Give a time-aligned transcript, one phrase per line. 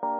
[0.00, 0.16] Selamat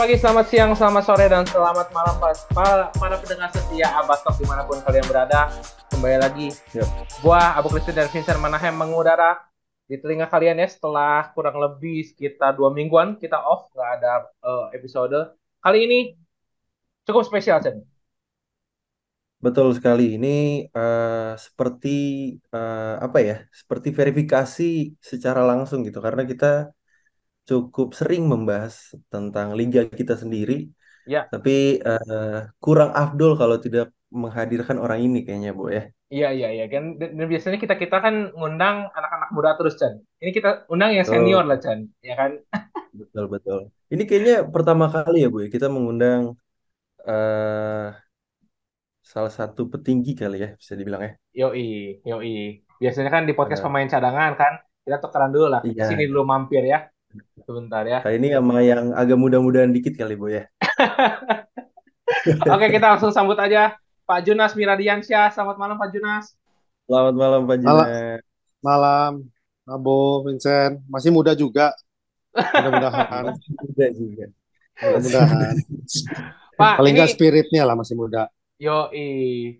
[0.00, 2.16] pagi, selamat siang, selamat sore, dan selamat malam
[2.56, 5.52] para, para pendengar setia Abastok di mana pun kalian berada.
[5.92, 7.20] Kembali lagi, Yep.
[7.20, 9.44] gua Abu Kristi dan Vincent Manahem mengudara
[9.84, 14.80] di telinga kalian ya setelah kurang lebih sekitar dua mingguan kita off, nggak ada eh,
[14.80, 15.36] episode.
[15.60, 16.16] Kali ini
[17.06, 17.76] cukup spesial, Chen.
[19.44, 20.16] Betul sekali.
[20.16, 20.28] Ini
[20.76, 21.88] eh, seperti
[22.54, 23.34] eh, apa ya?
[23.60, 24.64] Seperti verifikasi
[25.10, 26.46] secara langsung gitu karena kita
[27.46, 28.74] cukup sering membahas
[29.12, 30.66] tentang liga kita sendiri.
[31.06, 31.30] Ya.
[31.30, 35.82] Tapi eh, kurang afdol kalau tidak menghadirkan orang ini kayaknya, Bu ya.
[36.10, 36.64] Iya, iya, iya.
[36.70, 39.94] Kan dan, dan biasanya kita kita kan ngundang anak-anak muda terus, Chan.
[40.22, 41.86] Ini kita undang yang senior lah, Chan.
[42.02, 42.32] Ya kan?
[42.96, 43.60] Betul, betul.
[43.92, 46.32] Ini kayaknya pertama kali ya, Bu ya, kita mengundang
[47.06, 47.88] eh
[49.06, 51.12] salah satu petinggi kali ya, bisa dibilang ya.
[51.46, 52.66] Yoi, yoi.
[52.82, 55.60] Biasanya kan di podcast pemain cadangan kan, kita tukeran dulu lah.
[55.62, 55.86] Iya.
[55.86, 56.90] Sini dulu mampir ya.
[57.46, 58.02] Sebentar ya.
[58.02, 60.50] Kali ini sama yang agak muda-mudahan dikit kali, Bu ya.
[62.54, 65.30] Oke, kita langsung sambut aja Pak Junas Miradiansyah.
[65.30, 66.34] Selamat malam Pak Junas.
[66.86, 67.86] Selamat malam, Pak Malam.
[67.86, 68.20] Junas.
[68.62, 69.12] Malam,
[69.66, 70.82] Abo, Vincent.
[70.90, 71.74] Masih muda juga.
[72.34, 73.34] Mudah-mudahan.
[73.66, 74.26] Muda juga.
[74.82, 75.54] Mudah-mudahan.
[76.56, 78.22] Pak, Paling ini nggak spiritnya lah masih muda.
[78.58, 79.10] yoi.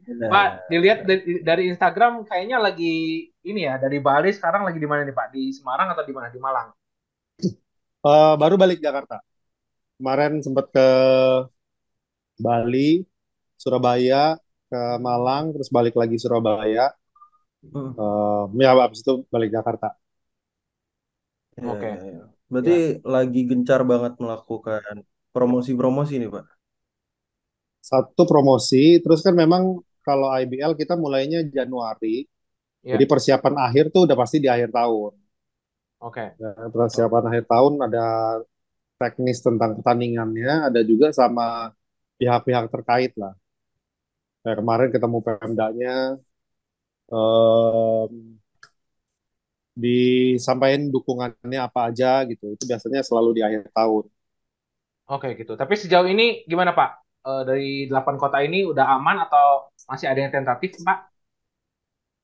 [0.06, 0.30] Benar.
[0.32, 5.02] Pak, dilihat dari, dari Instagram kayaknya lagi ini ya, dari Bali sekarang lagi di mana
[5.06, 5.28] nih Pak?
[5.34, 6.28] Di Semarang atau di mana?
[6.32, 6.68] Di Malang.
[8.06, 9.16] Eh, baru balik Jakarta.
[9.98, 10.86] Kemarin sempat ke
[12.44, 13.04] Bali,
[13.62, 14.36] Surabaya,
[14.70, 16.92] ke Malang, terus balik lagi Surabaya.
[17.72, 17.90] Hmm.
[18.00, 19.86] Eh, ya, habis itu balik Jakarta.
[21.56, 21.88] Ya, Oke.
[21.88, 22.24] ya, ya.
[22.52, 24.94] Berarti lagi gencar banget melakukan
[25.34, 26.44] promosi-promosi nih, Pak.
[27.90, 29.62] Satu promosi, terus kan memang
[30.06, 32.16] kalau IBL kita mulainya Januari,
[32.82, 32.94] Ya.
[32.94, 35.12] jadi persiapan akhir tuh udah pasti di akhir tahun.
[36.00, 36.36] Oke.
[36.42, 38.04] Ya, persiapan akhir tahun ada
[39.00, 41.72] teknis tentang pertandingannya, ada juga sama
[42.20, 43.32] pihak-pihak terkait lah.
[44.42, 45.92] Kayak kemarin ketemu Pemdanya,
[47.10, 48.38] em,
[49.76, 52.44] disampaikan dukungannya apa aja gitu.
[52.56, 54.04] Itu biasanya selalu di akhir tahun.
[55.14, 55.52] Oke gitu.
[55.60, 57.05] Tapi sejauh ini gimana Pak?
[57.26, 61.10] Eh, dari delapan kota ini udah aman atau masih ada yang tentatif Pak?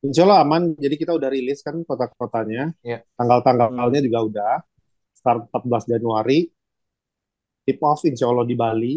[0.06, 2.70] Insya Allah aman, jadi kita udah rilis kan kota-kotanya.
[2.86, 3.02] Iya.
[3.18, 4.54] Tanggal-tanggalnya juga udah.
[5.10, 6.46] Start 14 Januari.
[7.66, 8.94] Tip off insya Allah di Bali.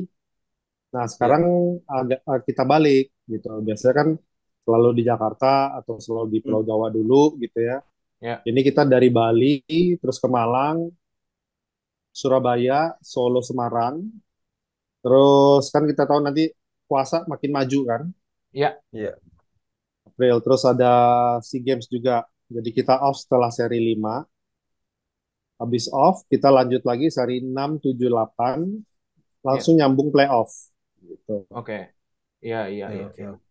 [0.93, 1.41] Nah, sekarang
[1.89, 3.49] agak eh, kita balik gitu.
[3.65, 4.07] Biasanya kan
[4.61, 7.81] selalu di Jakarta atau selalu di Pulau Jawa dulu gitu ya.
[8.21, 8.45] Iya.
[8.45, 9.61] Ini kita dari Bali
[9.97, 10.85] terus ke Malang,
[12.13, 14.05] Surabaya, Solo, Semarang.
[15.05, 16.49] Terus kan kita tahu nanti
[16.89, 18.01] puasa makin maju kan.
[18.49, 18.81] Iya.
[18.89, 19.13] Iya.
[20.09, 20.41] April.
[20.41, 20.93] Terus ada
[21.45, 22.25] SEA Games juga.
[22.49, 24.25] Jadi kita off setelah seri 5.
[25.61, 27.53] Habis off, kita lanjut lagi seri 6,
[27.85, 28.81] 7, 8.
[29.45, 30.49] Langsung nyambung playoff.
[30.97, 31.45] Gitu.
[31.53, 31.93] Oke.
[32.41, 33.05] Iya, iya, iya.
[33.05, 33.43] Oke, oke.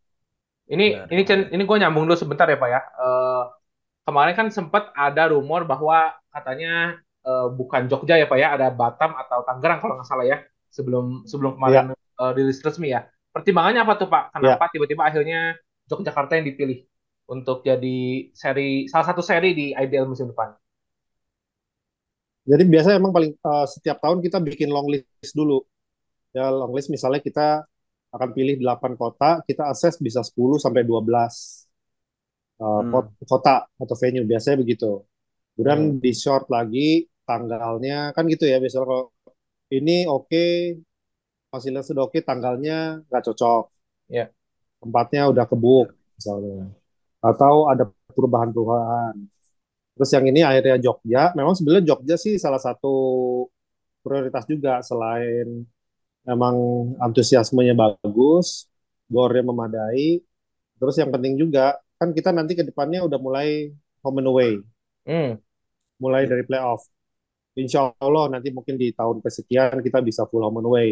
[0.65, 1.13] Ini Benar.
[1.13, 2.81] ini Chen, ini gue nyambung dulu sebentar ya Pak ya.
[2.83, 3.45] Eh,
[4.09, 9.13] kemarin kan sempat ada rumor bahwa katanya eh, bukan Jogja ya Pak ya, ada Batam
[9.15, 10.41] atau Tangerang kalau nggak salah ya.
[10.75, 13.07] Sebelum sebelum kemarin eh, rilis resmi ya.
[13.35, 14.23] Pertimbangannya apa tuh Pak?
[14.35, 15.41] Kenapa tiba-tiba akhirnya
[15.91, 16.79] Yogyakarta yang dipilih
[17.31, 17.97] untuk jadi
[18.35, 20.55] seri salah satu seri di IBL musim depan?
[22.45, 25.65] Jadi biasanya emang paling eh, setiap tahun kita bikin long list dulu.
[26.37, 27.65] Ya long list misalnya kita
[28.15, 31.67] akan pilih 8 kota, kita akses bisa 10 sampai 12
[32.61, 32.91] eh, Hmm.
[32.93, 35.03] kot- kota atau venue biasanya begitu.
[35.55, 36.01] Kemudian Hmm.
[36.03, 39.03] di short lagi tanggalnya kan gitu ya biasanya kalau
[39.71, 40.45] ini oke
[41.55, 43.65] hasilnya sudah oke tanggalnya nggak cocok.
[44.11, 44.29] Ya.
[44.83, 46.69] Tempatnya udah kebuk misalnya.
[47.23, 49.17] Atau ada perubahan-perubahan.
[49.95, 52.95] Terus yang ini akhirnya Jogja, memang sebenarnya Jogja sih salah satu
[54.03, 55.63] prioritas juga selain
[56.27, 56.57] emang
[56.99, 58.67] antusiasmenya bagus,
[59.07, 60.19] gornya memadai.
[60.83, 63.71] Terus yang penting juga kan kita nanti ke depannya udah mulai
[64.03, 64.53] home and away,
[65.07, 65.39] Hmm.
[66.03, 66.85] mulai dari playoff.
[67.55, 70.89] Insya Allah nanti mungkin di tahun kesekian kita bisa full home and away,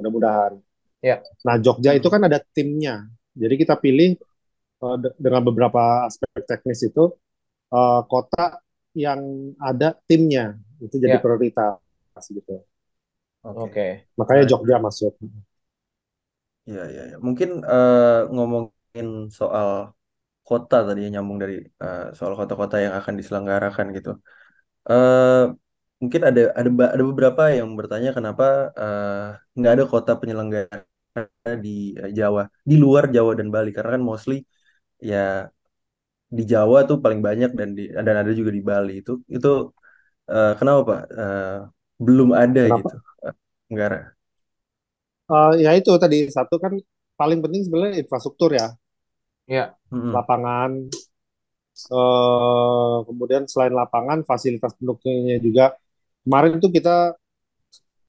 [0.00, 0.56] mudah-mudahan.
[1.02, 1.22] Ya.
[1.46, 4.16] Nah Jogja itu kan ada timnya, jadi kita pilih
[5.02, 7.12] de- dengan beberapa aspek teknis itu
[7.74, 8.60] eh, kota
[8.96, 9.20] yang
[9.60, 11.22] ada timnya itu jadi Ya.
[11.22, 11.78] prioritas
[12.30, 12.64] gitu.
[13.42, 14.08] Oke.
[14.18, 15.12] Makanya Nah, Jogja masuk.
[16.68, 17.16] Iya, iya, iya.
[17.26, 17.98] Mungkin eh,
[18.34, 19.06] ngomongin
[19.38, 19.68] soal
[20.48, 21.54] kota tadi ya, nyambung dari
[21.84, 24.10] eh, soal kota-kota yang akan diselenggarakan gitu.
[24.90, 25.40] Eh
[26.02, 28.44] mungkin ada ada ada beberapa yang bertanya kenapa
[28.80, 29.26] eh,
[29.58, 30.76] nggak ada kota penyelenggara
[31.66, 31.70] di
[32.02, 34.36] eh, Jawa, di luar Jawa dan Bali karena kan mostly
[35.10, 35.16] ya
[36.36, 39.48] di Jawa tuh paling banyak dan di dan ada juga di Bali itu itu
[40.32, 41.56] eh, kenapa Pak Eh,
[42.06, 43.02] belum ada gitu Kenapa?
[43.26, 43.34] eh,
[43.72, 43.96] Enggara.
[45.36, 46.72] Eh, ya itu tadi satu kan
[47.20, 48.66] paling penting sebenarnya infrastruktur ya,
[49.46, 49.76] Ya.
[49.92, 50.16] Mm-mm.
[50.16, 50.70] lapangan.
[51.92, 55.64] eh kemudian selain lapangan, fasilitas pendukungnya juga.
[56.24, 57.14] Kemarin tuh kita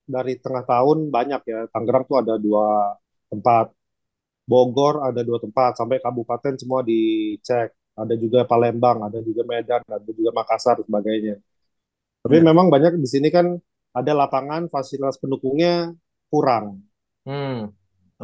[0.03, 1.59] dari tengah tahun banyak ya.
[1.71, 2.95] Tangerang tuh ada dua
[3.31, 3.71] tempat,
[4.47, 7.73] Bogor ada dua tempat, sampai kabupaten semua dicek.
[7.97, 11.35] Ada juga Palembang, ada juga Medan, ada juga Makassar dan sebagainya.
[12.23, 13.57] Tapi Ya, memang banyak di sini kan
[13.95, 15.93] ada lapangan fasilitas pendukungnya
[16.31, 16.83] kurang.
[17.25, 17.73] Hmm.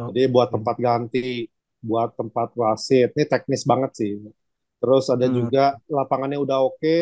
[0.08, 1.46] Jadi buat tempat ganti,
[1.80, 4.12] buat tempat wasit, ini teknis banget sih.
[4.80, 6.96] Terus ada Hmm, juga lapangannya udah oke,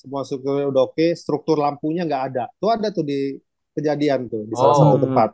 [0.00, 2.44] semua strukturnya udah oke, struktur lampunya nggak ada.
[2.60, 3.36] Tuh ada tuh di
[3.76, 5.30] kejadian tuh di salah satu Oh, hmm, tempat.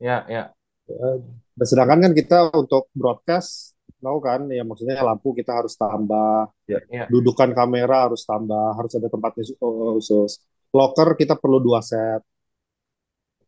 [0.00, 0.42] ya, ya,
[0.86, 1.16] Eh,
[1.56, 6.78] Dan sedangkan kan kita untuk broadcast, tahu kan, ya maksudnya lampu kita harus tambah, ya,
[6.90, 10.32] ya, dudukan kamera harus tambah, harus ada tempat khusus.
[10.76, 12.22] Locker kita perlu dua set.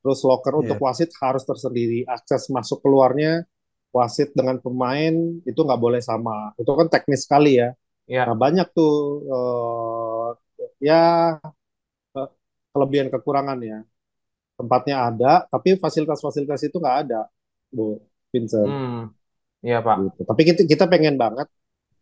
[0.02, 2.06] Terus locker untuk ya, wasit harus tersendiri.
[2.06, 3.44] Akses masuk keluarnya
[3.90, 6.54] wasit dengan pemain itu nggak boleh sama.
[6.60, 7.74] Itu kan teknis sekali ya.
[8.26, 8.38] Nah ya.
[8.38, 8.92] banyak tuh
[9.26, 10.17] eh,
[10.78, 11.36] ya
[12.72, 13.78] kelebihan kekurangan ya.
[14.58, 17.30] Tempatnya ada, tapi fasilitas-fasilitas itu nggak ada,
[17.70, 18.02] Bu
[18.34, 18.66] Vincent.
[18.66, 19.14] Hmm.
[19.62, 19.96] Iya, Pak.
[20.10, 20.20] Gitu.
[20.26, 21.46] Tapi kita, kita pengen banget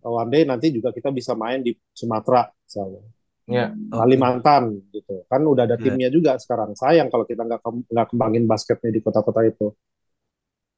[0.00, 3.02] eh, one day nanti juga kita bisa main di Sumatera, misalnya.
[3.46, 3.94] Ya, oke.
[3.94, 5.22] Kalimantan gitu.
[5.30, 6.74] Kan udah ada Ya, timnya juga sekarang.
[6.74, 9.70] Sayang kalau kita nggak nggak kembangin basketnya di kota-kota itu.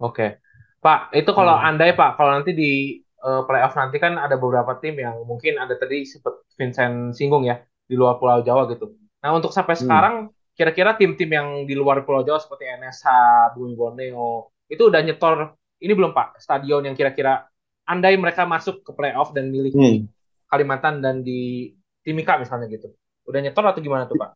[0.00, 0.40] Oke.
[0.80, 2.70] Pak, itu kalau hmm, andai Pak, kalau nanti di
[3.00, 7.60] eh, playoff nanti kan ada beberapa tim yang mungkin ada tadi sempat Vincent singgung ya,
[7.84, 8.96] di luar Pulau Jawa gitu.
[9.20, 9.82] Nah, untuk sampai Hmm.
[9.84, 10.14] sekarang,
[10.56, 13.06] kira-kira tim-tim yang di luar Pulau Jawa seperti NSH,
[13.52, 15.52] Bumi Borneo, itu udah nyetor,
[15.84, 17.44] ini belum Pak, stadion yang kira-kira
[17.84, 20.08] andai mereka masuk ke playoff dan milih di Hmm.
[20.48, 21.70] Kalimantan dan di
[22.02, 22.88] Timika misalnya gitu.
[23.28, 24.30] Udah nyetor atau gimana tuh Pak?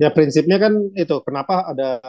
[0.00, 2.00] Ya prinsipnya kan itu kenapa ada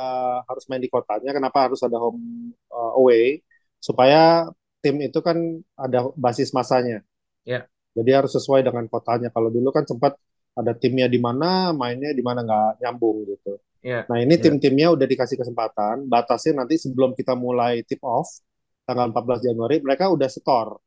[0.47, 3.43] harus main di kotanya, kenapa harus ada home uh, away
[3.77, 4.47] supaya
[4.83, 5.37] tim itu kan
[5.75, 7.03] ada basis masanya.
[7.43, 9.29] Ya, Jadi harus sesuai dengan kotanya.
[9.29, 10.15] Kalau dulu kan sempat
[10.55, 13.59] ada timnya di mana, mainnya di mana nggak nyambung gitu.
[13.83, 18.27] ya, Nah ini ya, tim-timnya udah dikasih kesempatan, batasnya nanti sebelum kita mulai tip off
[18.87, 20.79] tanggal 14 Januari mereka udah setor.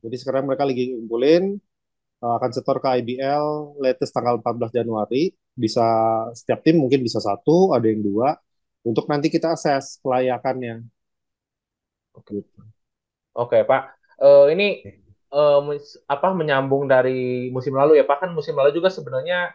[0.00, 1.60] Jadi sekarang mereka lagi ngumpulin
[2.24, 3.46] uh, akan setor ke IBL
[3.84, 5.32] latest tanggal 14 Januari.
[5.64, 5.82] Bisa
[6.38, 8.36] setiap tim mungkin bisa satu, ada yang dua.
[8.86, 10.84] Untuk nanti kita akses kelayakannya.
[12.14, 12.34] oke.
[13.36, 13.82] Oke, Pak.
[14.22, 14.64] Eh, ini
[15.34, 18.18] eh, mus- apa menyambung dari musim lalu ya, Pak?
[18.26, 19.54] Kan musim lalu juga sebenarnya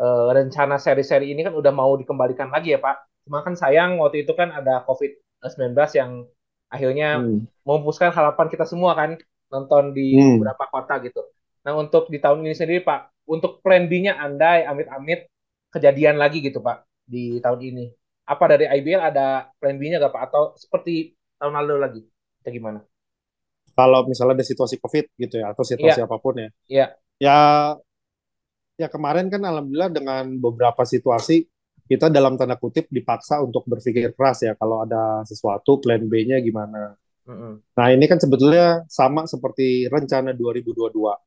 [0.00, 2.96] eh, rencana seri-seri ini kan udah mau dikembalikan lagi ya, Pak.
[3.26, 6.10] Cuma kan sayang waktu itu kan ada COVID-19 yang
[6.74, 7.46] akhirnya Hmm.
[7.66, 9.10] memupuskan harapan kita semua kan
[9.52, 10.36] nonton di Hmm.
[10.38, 11.20] beberapa kota gitu.
[11.66, 15.26] Nah, untuk di tahun ini sendiri, Pak, untuk plan B-nya andai amit-amit
[15.74, 17.86] kejadian lagi gitu, Pak, di tahun ini.
[18.22, 20.22] Apa dari IBL ada plan B-nya gak, Pak?
[20.30, 22.02] Atau seperti tahun lalu lagi?
[22.38, 22.86] Atau gimana?
[23.74, 26.48] Kalau misalnya ada situasi COVID gitu ya, atau situasi Iya, apa pun ya.
[26.70, 26.86] iya.
[27.18, 27.38] Ya,
[28.78, 31.50] ya kemarin kan alhamdulillah dengan beberapa situasi
[31.90, 36.94] kita dalam tanda kutip dipaksa untuk berpikir keras ya kalau ada sesuatu plan B-nya gimana.
[37.26, 37.58] Mm-mm.
[37.74, 41.25] Nah, ini kan sebetulnya sama seperti rencana 2022.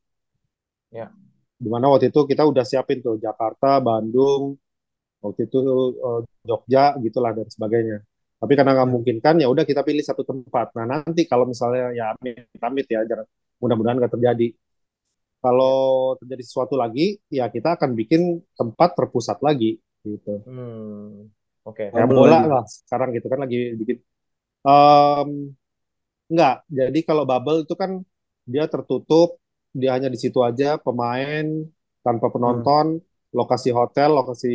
[0.89, 1.07] Ya,
[1.59, 4.57] Di mana waktu itu kita udah siapin tuh Jakarta, Bandung,
[5.21, 5.57] waktu itu
[5.99, 7.97] eh, Jogja gitulah dan sebagainya.
[8.39, 10.71] Tapi karena nggak ya, mungkin kan, ya udah kita pilih satu tempat.
[10.79, 13.27] Nah nanti kalau misalnya ya amit-amit ya, jangan
[13.59, 14.47] mudah-mudahan nggak terjadi.
[15.43, 15.75] Kalau
[16.15, 16.23] ya.
[16.23, 19.75] terjadi sesuatu lagi, ya kita akan bikin tempat terpusat lagi
[20.07, 20.39] gitu.
[20.47, 21.27] Hmm.
[21.67, 21.91] Oke.
[21.91, 23.97] Kayak bubble bola lagi lah sekarang gitu kan lagi bikin.
[24.63, 25.29] Em,
[26.31, 26.55] nggak.
[26.71, 27.91] Jadi kalau bubble itu kan
[28.47, 29.37] dia tertutup,
[29.79, 31.45] dia hanya di situ aja pemain
[32.05, 32.99] tanpa Hmm, penonton,
[33.37, 34.47] lokasi hotel, lokasi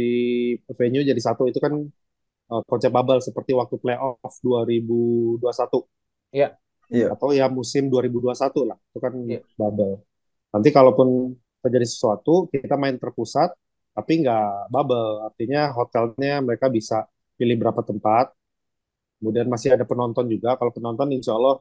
[0.78, 1.74] venue jadi satu itu kan
[2.52, 5.78] eh, konsep bubble seperti waktu playoff 2021
[6.34, 6.46] Iya,
[6.90, 9.44] Iya, atau ya musim 2021 lah itu kan iya.
[9.60, 9.94] bubble.
[10.54, 11.08] Nanti kalaupun
[11.64, 13.50] terjadi sesuatu, kita main terpusat,
[13.96, 15.24] tapi nggak bubble.
[15.28, 17.06] Artinya hotelnya mereka bisa
[17.38, 18.26] pilih berapa tempat.
[19.20, 20.56] Kemudian masih ada penonton juga.
[20.60, 21.56] Kalau penonton insya Allah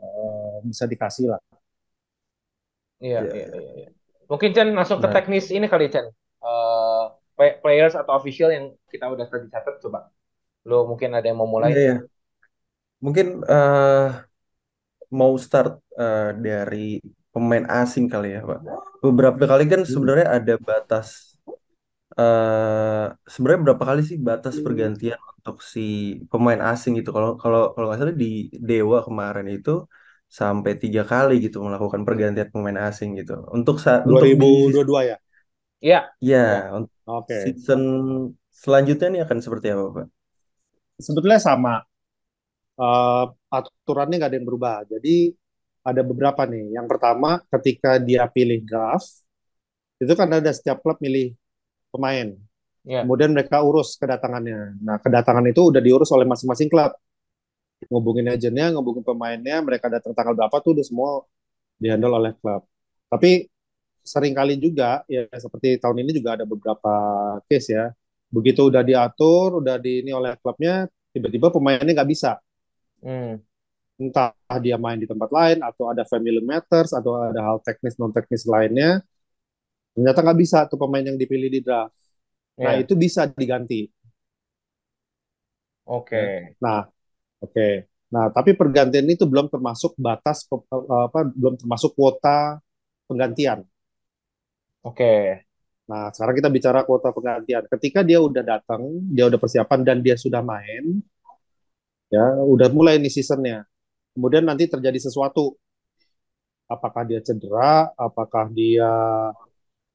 [0.00, 1.40] eh, bisa dikasih lah.
[3.04, 3.58] Iya, Iya, iya, iya.
[3.58, 3.70] iya.
[3.78, 3.88] iya.
[4.30, 6.06] Mungkin Chen langsung ke Nah, teknis ini kali Chen.
[6.46, 7.02] Eh,
[7.36, 9.98] play- players atau official yang kita udah tadi catat coba.
[10.68, 11.72] Lo mungkin ada yang mau iya, mulai?
[11.80, 11.92] iya.
[13.04, 14.06] Mungkin eh,
[15.18, 16.98] mau start eh, dari
[17.32, 18.60] pemain asing kali ya, Pak.
[19.04, 21.08] Beberapa kali kan sebenarnya ada batas
[22.18, 25.80] eh sebenarnya berapa kali sih batas pergantian untuk si
[26.30, 27.10] pemain asing gitu?
[27.16, 28.26] Kalau kalau kalau nggak salah di
[28.68, 29.70] Dewa kemarin itu
[30.32, 33.44] sampai tiga kali gitu melakukan pergantian pemain asing gitu.
[33.52, 35.16] Untuk sa- untuk di 2022 ya?
[35.82, 36.46] Iya, ya iya.
[36.72, 37.36] untuk Oke.
[37.36, 37.82] season
[38.48, 40.06] selanjutnya nih akan seperti apa, Pak?
[40.96, 41.84] Sebetulnya sama.
[42.80, 44.76] Eh, aturannya nggak ada yang berubah.
[44.88, 45.36] Jadi
[45.84, 46.80] ada beberapa nih.
[46.80, 49.26] Yang pertama, ketika dia pilih draft,
[50.00, 51.36] itu kan ada setiap klub milih
[51.92, 52.32] pemain.
[52.88, 53.04] Iya.
[53.04, 54.80] Kemudian mereka urus kedatangannya.
[54.80, 56.96] Nah, kedatangan itu udah diurus oleh masing-masing klub.
[57.90, 61.10] Ngubungin agennya, ngubungin pemainnya, mereka datang tanggal berapa tuh udah semua
[61.80, 62.62] dihandle oleh klub.
[63.10, 63.46] Tapi
[64.02, 66.92] sering kali juga, ya seperti tahun ini juga ada beberapa
[67.46, 67.94] case ya.
[68.32, 72.40] Begitu udah diatur, udah di ini oleh klubnya, tiba-tiba pemainnya nggak bisa.
[73.02, 73.38] Hmm.
[74.00, 78.42] Entah dia main di tempat lain, atau ada family matters, atau ada hal teknis non-teknis
[78.48, 79.04] lainnya.
[79.92, 81.92] Ternyata nggak bisa tuh pemain yang dipilih di draft.
[82.56, 82.84] Nah, Iya.
[82.84, 83.88] itu bisa diganti.
[85.84, 86.16] Oke.
[86.16, 86.56] Ya.
[86.62, 86.80] Nah,
[87.44, 87.68] oke.
[88.12, 90.68] Nah, tapi pergantian itu belum termasuk batas pe-
[91.08, 92.60] apa belum termasuk kuota
[93.08, 93.64] penggantian.
[94.82, 95.14] Oke.
[95.90, 97.64] Nah, sekarang kita bicara kuota penggantian.
[97.70, 101.02] Ketika dia udah datang, dia udah persiapan dan dia sudah main,
[102.14, 103.66] ya udah mulai nih seasonnya.
[104.14, 105.56] Kemudian nanti terjadi sesuatu,
[106.74, 108.90] apakah dia cedera, apakah dia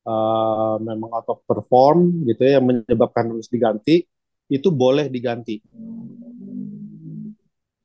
[0.07, 4.03] eh, memang out of perform gitu ya, yang menyebabkan harus diganti,
[4.47, 5.59] itu boleh diganti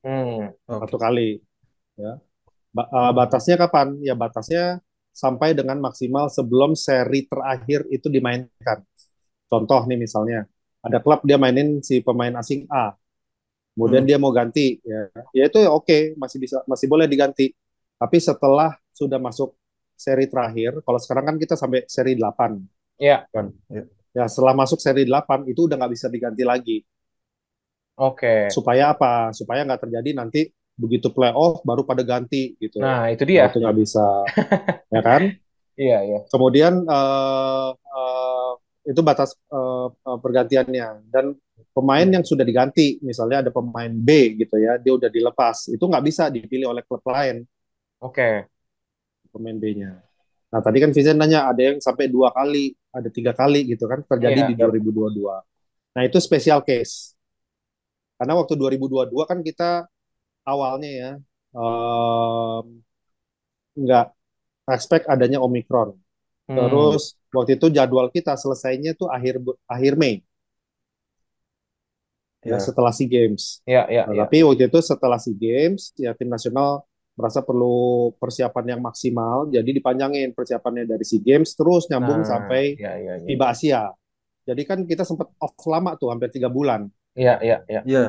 [0.03, 0.51] Hmm.
[0.67, 0.83] Oke.
[0.87, 1.39] satu kali.
[1.99, 2.19] Ya.
[2.75, 3.99] Ba- eh, batasnya kapan?
[4.03, 4.83] Ya batasnya
[5.13, 8.83] sampai dengan maksimal sebelum seri terakhir itu dimainkan.
[9.47, 10.49] Contoh nih misalnya,
[10.81, 12.97] ada klub dia mainin si pemain asing A,
[13.77, 14.09] kemudian Hmm.
[14.09, 17.53] dia mau ganti, ya, ya itu oke, masih bisa, masih boleh diganti.
[18.01, 19.53] Tapi setelah sudah masuk
[19.95, 22.59] seri terakhir, kalau sekarang kan kita sampai seri 8,
[22.99, 23.29] Iya.
[23.31, 23.53] kan?
[23.69, 23.85] Ya.
[24.13, 26.77] Ya setelah masuk seri 8 itu udah nggak bisa diganti lagi.
[27.99, 28.49] Oke.
[28.49, 29.31] Supaya apa?
[29.37, 32.81] Supaya nggak terjadi nanti begitu playoff baru pada ganti gitu.
[32.81, 33.43] Nah, itu Nah, dia.
[33.53, 34.07] itu nggak bisa,
[34.91, 35.23] ya kan?
[35.73, 36.19] Iya, iya.
[36.29, 38.53] Kemudian eh, eh,
[38.93, 41.33] itu batas eh, pergantiannya dan
[41.73, 46.05] pemain yang sudah diganti, misalnya ada pemain B gitu ya, dia udah dilepas, itu nggak
[46.05, 47.49] bisa dipilih oleh klub lain
[48.05, 48.45] Oke.
[49.33, 49.97] pemain B-nya.
[50.53, 54.05] Nah tadi kan Vincent nanya ada yang sampai dua kali, ada tiga kali gitu kan
[54.05, 54.49] terjadi Iya.
[54.53, 55.41] di 2022.
[55.97, 57.12] Nah itu special case.
[58.23, 59.91] Karena waktu 2022 kan kita
[60.47, 61.11] awalnya ya
[61.59, 62.67] em,
[63.83, 64.07] nggak
[64.75, 65.97] expect adanya Omicron.
[66.49, 66.57] Hmm.
[66.59, 67.03] Terus
[67.35, 70.23] waktu itu jadwal kita selesainya tuh akhir akhir Mei
[72.43, 72.59] ya Ya.
[72.59, 73.63] setelah SEA Games.
[73.67, 74.23] Iya, iya, Nah, iya.
[74.27, 76.83] tapi waktu itu setelah SEA Games ya tim nasional
[77.15, 82.75] merasa perlu persiapan yang maksimal, jadi dipanjangin persiapannya dari SEA Games terus nyambung Nah, sampai
[82.81, 83.27] iya, iya, iya.
[83.29, 83.83] FIBA Asia.
[84.43, 86.91] Jadi kan kita sempat off lama tuh hampir tiga bulan.
[87.13, 87.81] Iya, iya, iya.
[87.85, 88.05] Iya.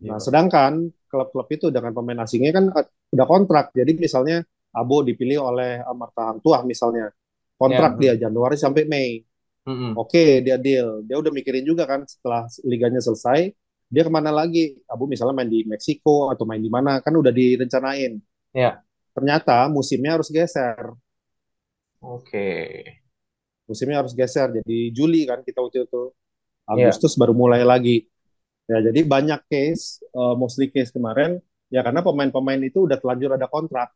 [0.00, 0.72] Iya, Nah sedangkan
[1.08, 3.72] klub-klub itu dengan pemain asingnya kan eh, udah kontrak.
[3.72, 4.44] Jadi misalnya
[4.76, 7.08] Abo dipilih oleh Amarta Hang Tuah misalnya
[7.56, 8.00] kontrak Ya.
[8.16, 9.24] dia Januari sampai Mei.
[9.66, 9.98] Mm-mm.
[9.98, 11.02] Oke, dia deal.
[11.08, 13.50] Dia udah mikirin juga kan setelah liganya selesai,
[13.90, 14.78] dia ke mana lagi?
[14.86, 18.20] Abu misalnya main di Meksiko atau main di mana, kan udah direncanain.
[18.54, 18.78] Ya.
[19.10, 20.94] Ternyata musimnya harus geser.
[21.98, 22.46] Oke.
[23.66, 24.54] Musimnya harus geser.
[24.62, 26.14] Jadi Juli kan kita waktu itu.
[26.70, 26.90] Iya.
[26.90, 28.06] Agustus baru mulai lagi.
[28.66, 31.38] Ya, jadi banyak case, eh, mostly case kemarin,
[31.70, 33.88] ya karena pemain-pemain itu udah telanjur ada kontrak.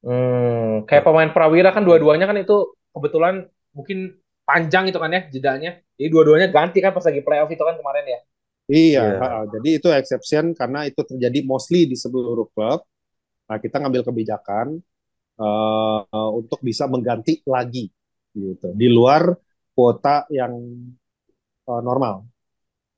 [0.00, 3.34] Hmm, kayak pemain Prawira kan dua-duanya kan itu kebetulan
[3.76, 3.98] mungkin
[4.48, 5.70] panjang itu kan ya jedanya.
[6.00, 8.18] Jadi dua-duanya ganti kan pas lagi playoff itu kan kemarin ya.
[8.70, 9.16] Iya, Iya.
[9.18, 9.38] ha-ha.
[9.54, 12.80] jadi itu exception karena itu terjadi mostly di seluruh klub.
[13.48, 14.68] Nah, kita ngambil kebijakan
[15.42, 17.90] eh, eh, untuk bisa mengganti lagi
[18.36, 19.22] gitu di luar
[19.76, 20.54] kuota yang
[21.68, 22.24] eh, normal.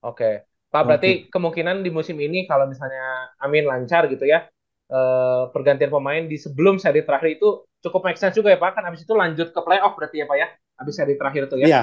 [0.01, 0.47] Oke.
[0.73, 4.49] Pak berarti kemungkinan di musim ini kalau misalnya Amin lancar gitu ya,
[4.89, 8.81] eh, pergantian pemain di sebelum seri terakhir itu cukup make sense juga ya Pak.
[8.81, 10.49] Kan abis itu lanjut ke playoff berarti ya Pak ya,
[10.81, 11.67] abis seri terakhir itu ya.
[11.69, 11.83] Iya,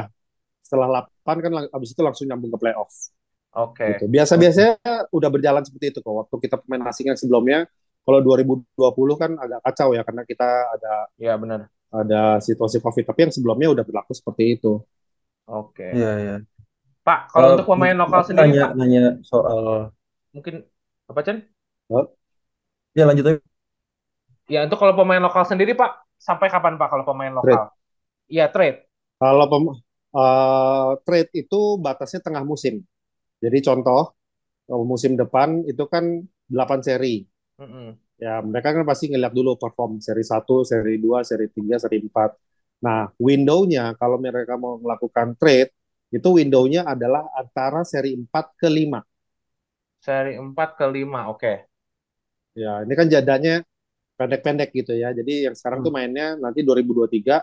[0.66, 3.14] setelah 8 kan abis itu langsung nyambung ke playoff.
[3.54, 3.86] Oke.
[3.94, 4.06] Gitu.
[4.10, 4.74] Biasa-biasanya
[5.10, 6.14] udah berjalan seperti itu kok.
[6.26, 7.66] Waktu kita pemain asing yang sebelumnya,
[8.06, 11.70] kalau 2020 kan agak kacau ya karena kita ada Ya benar.
[11.90, 13.06] ada situasi COVID.
[13.10, 14.82] Tapi yang sebelumnya udah berlaku seperti itu.
[15.50, 15.90] Oke.
[15.90, 16.36] Iya, iya.
[17.10, 19.00] Pak, kalau Eh, untuk pemain lokal sendiri, nanya Pak, nanya
[19.30, 19.60] soal
[20.34, 20.66] mungkin
[21.10, 21.38] apa Chen?
[22.96, 23.40] ya lanjut aja.
[24.54, 27.64] Ya, untuk kalau pemain lokal sendiri, Pak, sampai kapan Pak kalau pemain Trade.
[27.64, 27.64] lokal?
[28.34, 28.78] Iya, trade.
[29.20, 29.78] Kalau pem-
[30.20, 32.76] eh, trade itu batasnya tengah musim.
[33.44, 34.02] Jadi contoh,
[34.68, 36.06] kalau musim depan itu kan
[36.50, 37.26] 8 seri.
[37.60, 38.00] Mm-mm.
[38.20, 42.36] Ya, mereka kan pasti ngeliat dulu perform seri 1, seri 2, seri 3, seri 4.
[42.84, 45.72] Nah, window-nya kalau mereka mau melakukan trade,
[46.18, 49.02] itu window-nya adalah antara seri 4 ke 5.
[50.06, 51.54] Seri 4 ke 5, oke.
[52.58, 53.54] Ya, ini kan jadanya
[54.20, 55.10] pendek-pendek gitu ya.
[55.20, 55.96] Jadi yang sekarang tuh Hmm.
[55.96, 57.36] mainnya nanti 2023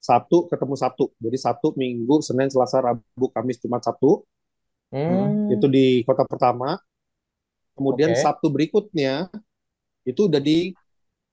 [0.00, 1.04] Sabtu ketemu Sabtu.
[1.24, 4.24] Jadi Sabtu, Minggu, Senin, Selasa, Rabu, Kamis, Jumat, Sabtu.
[4.90, 6.78] Hmm, Itu di kota pertama.
[7.76, 8.16] Kemudian Oke.
[8.16, 9.28] Sabtu berikutnya
[10.06, 10.74] itu udah di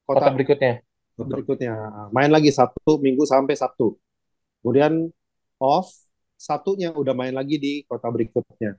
[0.07, 0.83] kota kota berikutnya.
[1.19, 1.73] berikutnya.
[2.15, 3.95] Main lagi Sabtu, Minggu sampai Sabtu.
[4.63, 5.11] Kemudian
[5.61, 5.89] off,
[6.47, 8.71] Sabtunya udah main lagi di kota berikutnya.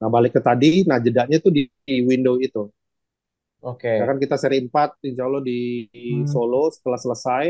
[0.00, 2.62] Nah, balik ke tadi, nah jedanya tuh di, di window itu.
[3.60, 3.92] Oke.
[4.00, 6.26] Ya kan kita seri 4, insya Allah di, di Hmm.
[6.26, 7.46] Solo setelah selesai,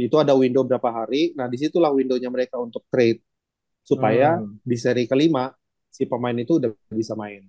[0.00, 1.36] itu ada window berapa hari.
[1.36, 3.20] Nah, di situlah windownya mereka untuk trade.
[3.84, 4.56] Supaya Hmm.
[4.64, 5.52] di seri kelima,
[5.90, 7.42] si pemain itu udah bisa main.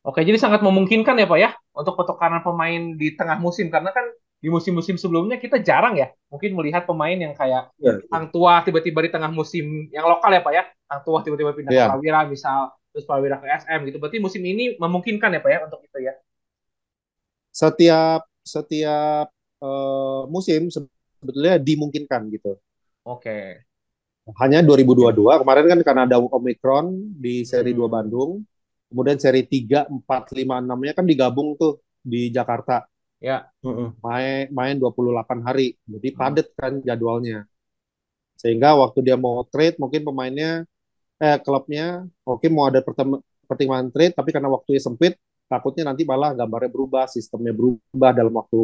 [0.00, 4.06] Oke, jadi sangat memungkinkan ya Pak ya untuk pertukaran pemain di tengah musim karena kan
[4.40, 9.04] di musim-musim sebelumnya kita jarang ya mungkin melihat pemain yang kayak Ya, Hang Tua tiba-tiba
[9.04, 10.64] di tengah musim yang lokal ya Pak ya.
[10.88, 11.86] Hang Tua tiba-tiba pindah ke Iya.
[11.92, 13.96] Prawira misal terus Prawira ke SM gitu.
[14.00, 16.16] Berarti musim ini memungkinkan ya Pak ya untuk itu ya.
[17.52, 19.26] Setiap setiap
[19.60, 22.56] eh, musim sebetulnya dimungkinkan gitu.
[23.04, 23.60] Oke.
[24.38, 26.86] Hanya 2022 kemarin kan karena ada Omicron
[27.18, 27.82] di seri Hmm.
[27.82, 28.30] 2 Bandung,
[28.88, 32.86] kemudian seri 3, 4, 5, 6-nya kan digabung tuh di Jakarta.
[33.20, 33.46] Ya.
[34.00, 35.76] Main main 28 hari.
[35.84, 36.18] Jadi Hmm.
[36.18, 37.44] padat kan jadwalnya.
[38.40, 40.64] Sehingga waktu dia mau trade mungkin pemainnya
[41.20, 42.80] eh klubnya oke mau ada
[43.44, 48.62] pertimbangan trade tapi karena waktunya sempit takutnya nanti malah gambarnya berubah, sistemnya berubah dalam waktu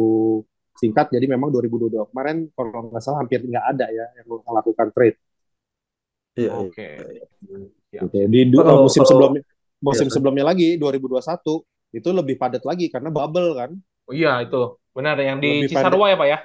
[0.73, 1.13] singkat.
[1.13, 5.17] Jadi memang 2022 kemarin kalau nggak salah hampir nggak ada ya yang melakukan trade.
[6.33, 6.51] Iya, iya.
[6.65, 6.87] Oke.
[7.93, 8.01] Ya.
[8.09, 8.17] Gitu.
[8.25, 9.41] Di Kalau- musim kalau- sebelumnya
[9.77, 11.61] musim Iya, sebelumnya lagi 2021
[11.93, 13.71] itu lebih padat lagi karena bubble kan
[14.07, 14.57] Oh iya itu
[14.95, 16.37] benar yang di Lebih Cisarua ya Pak ya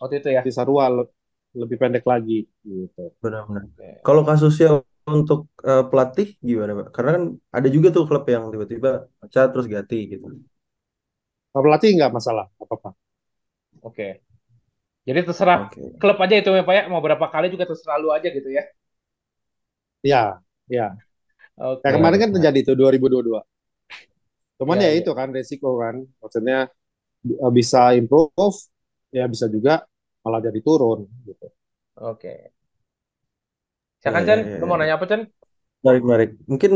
[0.00, 0.42] waktu itu ya.
[0.44, 1.10] di Sarua le-
[1.60, 2.34] lebih pendek lagi
[2.66, 3.00] gitu.
[3.22, 3.64] Benar-benar.
[4.06, 4.68] Kalau kasusnya
[5.18, 6.86] untuk eh, pelatih gimana, Pak?
[6.94, 7.24] Karena kan
[7.56, 8.88] ada juga tuh klub yang tiba-tiba
[9.20, 10.26] pecah terus ganti gitu.
[11.52, 12.90] Kalau pelatih nggak masalah apa-apa.
[13.88, 14.08] Oke.
[15.08, 15.82] Jadi terserah Oke.
[16.00, 18.62] klub aja itu ya Pak ya mau berapa kali juga terserah lu aja gitu ya.
[20.02, 20.22] Ya,
[20.76, 20.84] ya.
[21.58, 21.82] Oke.
[21.82, 23.42] Kayak kemarin kan terjadi itu 2022.
[24.58, 24.98] Cuman Iya, ya iya.
[24.98, 25.96] itu kan resiko kan.
[26.22, 26.56] Maksudnya
[27.58, 28.58] bisa improve,
[29.18, 29.72] ya bisa juga
[30.24, 31.46] malah jadi turun gitu.
[31.96, 32.52] Oke.
[34.02, 34.68] Silakan Iya, Chan, iya, lu iya.
[34.68, 35.22] mau nanya apa Chan?
[35.82, 36.30] Menarik, menarik.
[36.50, 36.72] Mungkin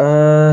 [0.00, 0.52] eh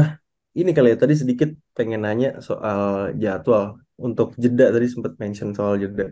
[0.60, 2.82] ini kali ya, tadi sedikit pengen nanya soal
[3.24, 3.64] jadwal.
[4.06, 6.04] Untuk jeda tadi sempat mention soal jeda.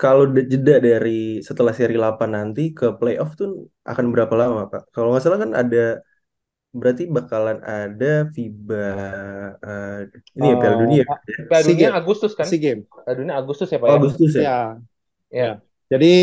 [0.00, 1.10] Kalau jeda dari
[1.48, 3.48] setelah seri 8 nanti ke playoff tuh
[3.90, 4.82] akan berapa lama, Pak?
[4.94, 5.78] Kalau nggak salah kan ada,
[6.70, 8.86] berarti bakalan ada FIBA,
[9.58, 10.00] eh,
[10.38, 11.02] ini ya Piala Eh, Dunia.
[11.06, 11.18] ah,
[11.50, 12.46] Piala Dunia Games, Agustus kan?
[12.46, 12.84] SEA Games.
[12.86, 13.98] Piala Dunia Agustus ya Pak Oh, ya?
[13.98, 14.42] Agustus ya?
[14.42, 14.58] Ya,
[15.30, 15.50] Ya.
[15.90, 16.14] jadi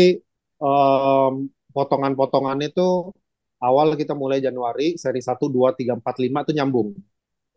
[0.58, 1.32] em,
[1.70, 3.12] potongan-potongan itu
[3.60, 6.96] awal kita mulai Januari, seri 1, 2, 3, 4, 5 itu nyambung.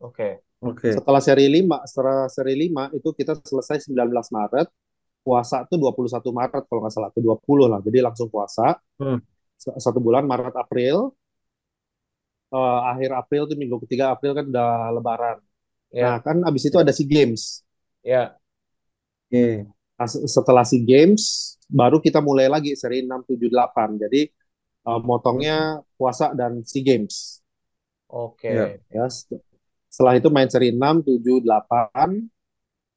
[0.04, 0.44] Oke.
[0.62, 0.94] Oke.
[0.94, 4.68] Setelah seri 5, setelah seri 5 itu kita selesai 19 Maret,
[5.26, 7.80] puasa tuh 21 Maret kalau nggak salah, tuh 20 lah.
[7.82, 8.78] Jadi langsung puasa.
[9.02, 9.18] Hmm.
[9.58, 11.14] Satu bulan Maret April.
[12.52, 15.38] Eh, akhir April tuh minggu ketiga April kan udah lebaran.
[16.04, 16.24] Nah, Ya.
[16.26, 17.44] kan abis itu ada SEA Games.
[18.04, 18.40] Ya.
[19.32, 19.66] Oke.
[19.98, 21.24] Nah, se- setelah SEA Games
[21.72, 23.96] baru kita mulai lagi seri 6, 7, 8.
[24.02, 24.22] Jadi
[24.88, 27.16] eh, motongnya puasa dan SEA Games.
[28.08, 28.54] Oke.
[28.56, 28.78] Ya.
[28.92, 29.42] Ya, set-
[29.92, 32.28] setelah itu main seri 6, 7, 8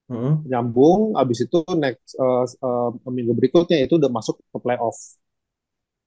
[0.08, 0.44] Hmm.
[0.50, 4.98] nyambung, habis itu next eh, eh, minggu berikutnya itu udah masuk ke playoff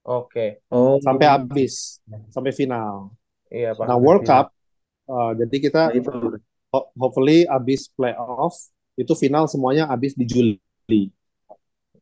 [0.04, 0.62] Oke.
[0.72, 2.00] Oh, sampai habis,
[2.34, 3.17] sampai final.
[3.48, 3.86] Iya Pak.
[3.88, 4.52] Nah, World Cup,
[5.08, 8.56] eh, jadi kita Nah, hopefully habis playoff
[8.94, 11.02] itu final semuanya habis di Juli.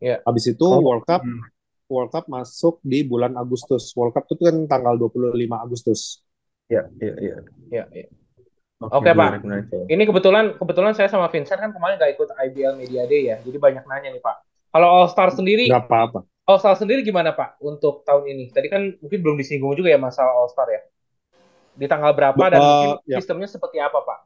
[0.01, 0.21] Iya.
[0.25, 0.81] Habis itu Oh.
[0.81, 1.41] World Cup, Hmm.
[1.85, 3.93] World Cup masuk di bulan Agustus.
[3.93, 6.25] World Cup itu kan tanggal 25 Agustus.
[6.65, 7.35] Ya, ya, ya.
[7.69, 8.07] Ya, ya.
[8.81, 9.15] Oke, Oke, Pak.
[9.15, 9.85] menarik, menarik.
[9.87, 13.55] Ini kebetulan kebetulan saya sama Vincent kan kemarin nggak ikut IBL Media Day ya, jadi
[13.55, 14.35] banyak nanya nih Pak.
[14.75, 16.19] Kalau All Star sendiri, Nggak apa-apa.
[16.49, 18.51] All Star sendiri gimana Pak untuk tahun ini?
[18.51, 20.81] Tadi kan mungkin belum disinggung juga ya masalah All Star ya.
[21.75, 23.19] Di tanggal berapa dan mungkin ya.
[23.19, 24.19] sistemnya seperti apa Pak?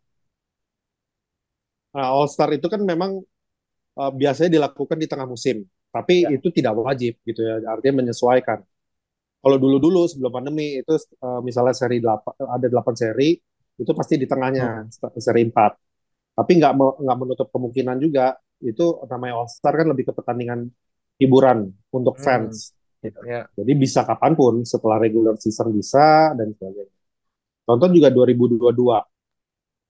[1.96, 3.12] Nah, All Star itu kan memang
[4.00, 5.66] eh, biasanya dilakukan di tengah musim.
[5.90, 6.30] tapi Ya.
[6.38, 8.62] itu tidak wajib gitu ya, artinya menyesuaikan.
[9.42, 13.38] Kalau dulu-dulu sebelum pandemi itu eh, misalnya seri 8 ada 8 seri
[13.80, 15.72] itu pasti di tengahnya st- seri 4.
[16.38, 16.74] Tapi nggak
[17.06, 20.68] nggak menutup kemungkinan juga itu namanya All Star kan lebih ke pertandingan
[21.22, 22.24] hiburan untuk Hmm.
[22.24, 22.74] fans.
[23.26, 23.50] Ya.
[23.58, 26.99] Jadi bisa kapan pun setelah regular season bisa dan sebagainya.
[27.70, 28.66] Contoh juga 2022.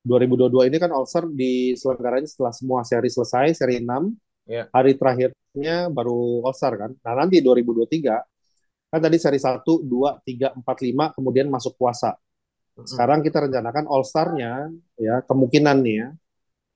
[0.04, 4.20] 2022 ini kan All Star diselenggaranya setelah semua seri selesai, seri 6.
[4.44, 4.68] Ya.
[4.68, 6.92] Hari terakhirnya baru All Star kan.
[6.92, 8.20] Nah, nanti 2023
[8.92, 12.20] kan tadi seri 1, 2, 3, 4, 5 kemudian masuk puasa.
[12.76, 12.84] Mm-mm.
[12.84, 14.68] Sekarang kita rencanakan All Star-nya
[15.00, 16.10] ya kemungkinan nih ya.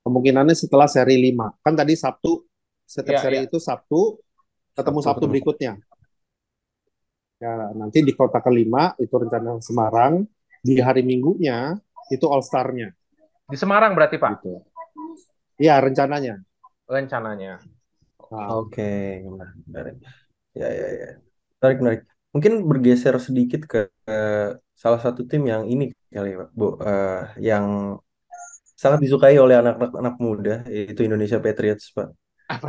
[0.08, 1.52] Kemungkinannya setelah seri 5.
[1.60, 2.48] Kan tadi Sabtu
[2.88, 3.44] setiap Ya, seri ya.
[3.44, 4.24] itu Sabtu
[4.72, 5.76] ketemu Sabtu Sabtu berikutnya.
[7.44, 10.24] Ya, nanti di kota kelima itu rencana Semarang,
[10.64, 11.76] di hari Minggunya
[12.08, 12.88] itu All Star-nya
[13.44, 14.64] Di Semarang berarti Pak gitu.
[15.60, 16.40] Iya, rencananya.
[16.88, 17.62] rencananya.
[18.32, 19.94] Nah, Oke, menarik, menarik.
[20.56, 21.08] Ya, ya, ya.
[21.60, 22.02] Menarik, menarik.
[22.34, 24.18] Mungkin bergeser sedikit ke, ke
[24.74, 27.22] salah satu tim yang ini kali, Pak, Bu, Eh,
[27.54, 27.94] yang
[28.74, 32.10] sangat disukai oleh anak-anak muda, yaitu Indonesia Patriots, Pak.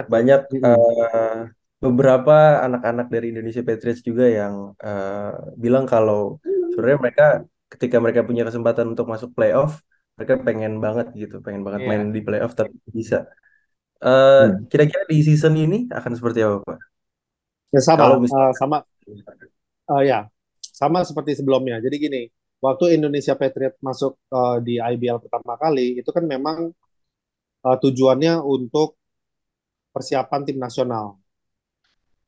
[0.05, 1.39] Banyak eh,
[1.81, 6.37] beberapa anak-anak dari Indonesia Patriots juga yang eh, bilang kalau
[6.71, 7.25] sebenarnya mereka
[7.75, 9.71] ketika mereka punya kesempatan untuk masuk playoff,
[10.17, 11.89] mereka pengen banget gitu, pengen banget Iya.
[11.89, 13.15] main di playoff tapi bisa.
[14.05, 14.65] Eh, Hmm.
[14.71, 16.79] kira-kira di season ini akan seperti apa, Pak?
[17.73, 18.77] Ya sama, Kalau misalnya sama,
[19.91, 20.19] eh, ya,
[20.61, 21.77] sama seperti sebelumnya.
[21.83, 22.21] Jadi gini,
[22.63, 26.57] waktu Indonesia Patriot masuk eh, di IBL pertama kali, itu kan memang
[27.67, 28.89] eh, tujuannya untuk
[29.93, 31.05] persiapan tim nasional.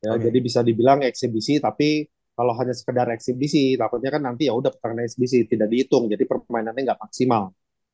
[0.05, 0.25] Ya, Oke.
[0.25, 2.05] jadi bisa dibilang eksibisi, tapi
[2.37, 6.81] kalau hanya sekedar eksibisi, takutnya kan nanti ya udah pertandingan eksibisi tidak dihitung, jadi permainannya
[6.87, 7.43] nggak maksimal.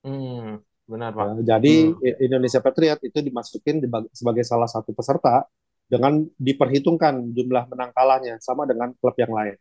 [0.03, 0.60] Hmm,
[0.91, 1.25] benar Pak.
[1.47, 1.95] Ya, jadi Hmm.
[2.19, 3.75] Indonesia Patriot itu dimasukin
[4.12, 5.47] sebagai salah satu peserta
[5.88, 9.56] dengan diperhitungkan jumlah menang kalahnya sama dengan klub yang lain.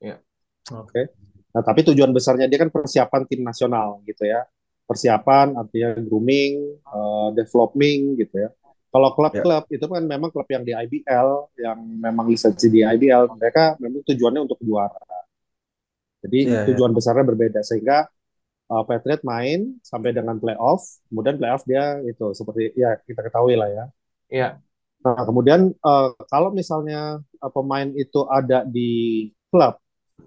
[0.00, 0.16] Ya.
[0.72, 1.02] Oke.
[1.54, 4.44] Nah, tapi tujuan besarnya dia kan persiapan tim nasional gitu ya.
[4.86, 6.52] Persiapan artinya grooming,
[6.84, 8.50] eh, developing gitu ya.
[8.96, 11.28] Kalau klub-klub itu kan memang klub yang di IBL,
[11.60, 15.04] yang memang lisensi di IBL, mereka memang tujuannya untuk juara.
[16.24, 16.64] Jadi iya.
[16.64, 18.08] tujuan besarnya berbeda sehingga
[18.72, 20.80] uh, Patriot main sampai dengan playoff,
[21.12, 23.84] kemudian playoff dia itu seperti ya kita ketahui lah ya.
[24.32, 24.48] Iya.
[25.04, 29.76] Nah, kemudian uh, kalau misalnya uh, pemain itu ada di klub,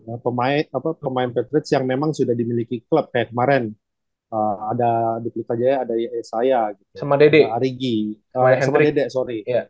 [0.06, 3.74] ya, pemain apa pemain Patriots yang memang sudah dimiliki klub kayak kemarin
[4.32, 4.90] uh, ada
[5.22, 5.94] di Pelita Jaya ada
[6.26, 7.46] saya gitu, Sama Dede.
[7.46, 8.78] ada Arigi, Sama uh, sama.
[8.82, 9.70] Dede sorry, Iya.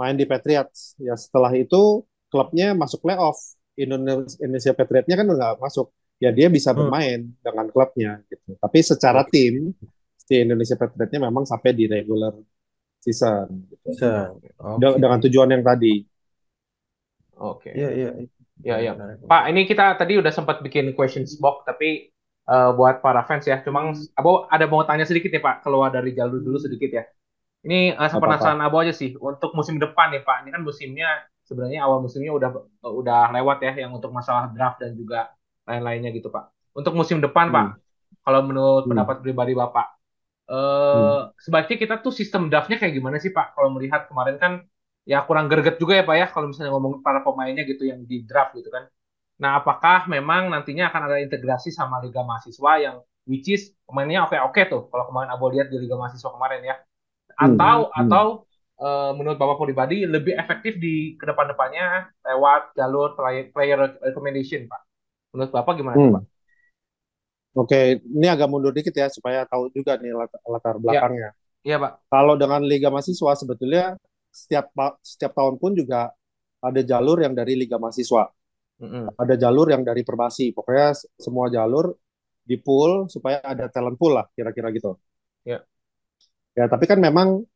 [0.00, 0.96] main di Patriots.
[0.96, 3.36] Ya setelah itu klubnya masuk playoff,
[3.76, 5.92] Indonesia, Indonesia Patriotnya kan nggak masuk.
[6.20, 6.84] Ya dia bisa Hmm.
[6.84, 8.56] bermain dengan klubnya gitu.
[8.60, 9.72] Tapi secara tim
[10.20, 12.36] si Indonesia Patriotnya memang sampai di regular
[13.00, 13.88] season gitu.
[13.96, 15.00] Oke.
[15.00, 16.04] dengan tujuan yang tadi.
[17.40, 17.72] Oke.
[17.72, 18.10] Iya, iya.
[18.60, 18.92] Ya, ya.
[19.24, 23.62] Pak, ini kita tadi udah sempat bikin questions box, tapi eh, buat para fans ya,
[23.62, 27.04] cuma Abo ada mau tanya sedikit nih Pak, keluar dari jalur dulu sedikit ya.
[27.66, 28.20] Ini uh, Apa-apa.
[28.22, 31.08] penasaran Abo aja sih, untuk musim depan nih Pak, ini kan musimnya
[31.46, 32.50] sebenarnya awal musimnya udah
[32.82, 35.30] udah lewat ya, yang untuk masalah draft dan juga
[35.68, 36.44] lain-lainnya gitu Pak.
[36.74, 37.54] Untuk musim depan Hmm.
[37.54, 37.66] Pak,
[38.26, 38.90] kalau menurut Hmm.
[38.90, 39.86] pendapat pribadi Bapak,
[40.50, 43.54] eh sebaiknya kita tuh sistem draftnya kayak gimana sih Pak?
[43.54, 44.52] Kalau melihat kemarin kan
[45.06, 48.26] ya kurang greget juga ya Pak ya, kalau misalnya ngomong para pemainnya gitu yang di
[48.26, 48.84] draft gitu kan.
[49.40, 52.96] Nah, apakah memang nantinya akan ada integrasi sama Liga Mahasiswa yang
[53.30, 56.76] which is pemainnya oke-oke tuh kalau kemarin Abo lihat di Liga Mahasiswa kemarin ya.
[57.40, 57.96] Hmm, Atau hmm.
[58.00, 58.24] atau
[58.80, 64.82] eh, menurut Bapak pribadi lebih efektif di ke depan-depannya lewat jalur play- player recommendation, Pak.
[65.34, 66.14] Menurut Bapak gimana Hmm.
[66.14, 66.24] Pak?
[67.50, 71.28] Oke, ini agak mundur dikit ya supaya tahu juga nih latar, latar belakangnya.
[71.64, 71.92] Iya, Pak.
[72.12, 73.84] Kalau dengan Liga Mahasiswa sebetulnya
[74.30, 74.70] setiap
[75.02, 76.14] setiap tahun pun juga
[76.62, 78.30] ada jalur yang dari Liga Mahasiswa.
[78.80, 79.12] Mm-mm.
[79.22, 80.52] ada jalur yang dari Perbasi.
[80.56, 81.92] Pokoknya semua jalur
[82.42, 84.96] di pool supaya ada talent pool lah kira-kira gitu.
[85.44, 85.64] Ya.
[86.58, 87.46] Ya, tapi kan memang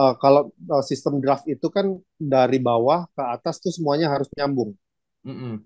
[0.00, 1.86] eh, kalau eh, sistem draft itu kan
[2.18, 4.72] dari bawah ke atas tuh semuanya harus nyambung.
[5.26, 5.64] Mm-mm.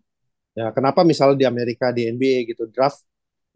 [0.53, 3.01] Ya, kenapa misal di Amerika di NBA gitu draft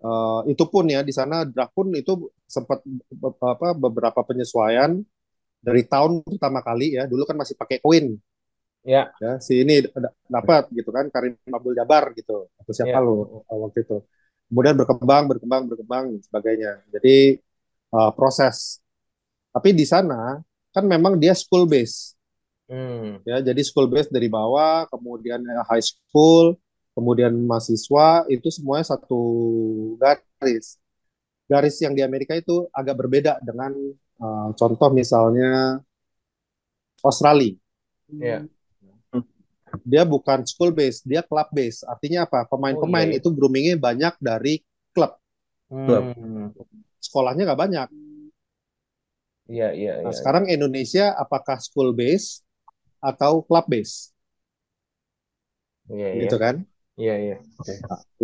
[0.04, 2.80] eh, itu pun ya di sana draft pun itu sempat
[3.12, 5.00] be- apa beberapa penyesuaian
[5.60, 7.04] dari tahun pertama kali ya.
[7.10, 8.16] Dulu kan masih pakai koin
[8.86, 9.10] Ya.
[9.18, 9.82] ya si ini
[10.30, 12.86] dapat gitu kan Karim Abdul Jabbar gitu atau Ya.
[12.86, 13.98] siapa lo waktu itu
[14.46, 17.42] kemudian berkembang berkembang berkembang dan sebagainya jadi
[17.90, 18.78] uh, proses
[19.50, 20.38] tapi di sana
[20.70, 22.14] kan memang dia school base
[22.66, 23.22] Hmm.
[23.22, 26.58] ya jadi school base dari bawah kemudian eh, high school
[26.98, 29.22] kemudian mahasiswa itu semuanya satu
[30.02, 30.74] garis
[31.46, 33.70] garis yang di Amerika itu agak berbeda dengan
[34.18, 35.78] uh, contoh misalnya
[37.06, 37.54] Australia.
[38.10, 38.50] Iya.
[39.84, 41.82] Dia bukan school base, dia club base.
[41.84, 42.46] Artinya apa?
[42.48, 44.62] Pemain-pemain Oh, iya, itu groomingnya banyak dari
[44.94, 45.18] klub.
[45.68, 46.54] Hmm.
[47.02, 47.88] Sekolahnya nggak banyak.
[49.46, 50.18] Iya, iya, Nah, iya.
[50.18, 52.42] sekarang Indonesia apakah school base
[53.02, 54.10] atau club base?
[55.90, 56.22] Iya, iya.
[56.26, 56.54] Gitu kan?
[56.98, 57.36] Iya, iya.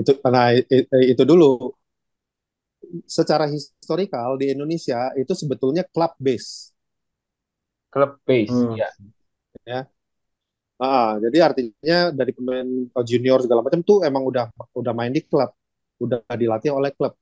[0.01, 1.73] Itu nah i- i- itu dulu.
[3.07, 6.75] Secara historikal di Indonesia itu sebetulnya club base.
[7.93, 8.53] Club base.
[8.53, 8.75] Hmm.
[9.67, 9.87] Iya.
[10.83, 12.67] Ah, jadi artinya dari pemain
[13.09, 14.45] junior segala macam tuh emang udah
[14.81, 15.51] udah main di klub,
[16.03, 17.15] udah dilatih oleh klub,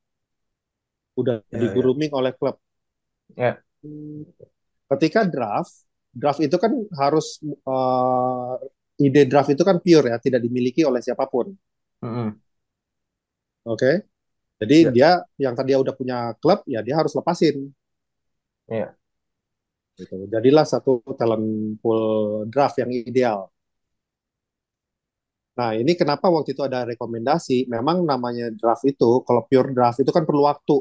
[1.21, 2.57] udah Ya, di grooming oleh klub.
[3.37, 3.63] Ya.
[4.91, 8.55] Ketika draft, draft itu kan harus eh,
[9.07, 11.55] ide draft itu kan pure ya, tidak dimiliki oleh siapa pun.
[12.03, 12.41] Mm-mm.
[13.73, 13.91] Oke.
[14.61, 14.91] Jadi Ya.
[14.97, 15.11] dia
[15.45, 17.57] yang tadi udah punya klub ya dia harus lepasin.
[18.71, 19.00] Iya.
[20.01, 20.15] Gitu.
[20.33, 22.01] Jadilah satu talent pool
[22.49, 23.53] draft yang ideal.
[25.59, 30.09] Nah, ini kenapa waktu itu ada rekomendasi, memang namanya draft itu, kalau pure draft itu
[30.09, 30.77] kan perlu waktu.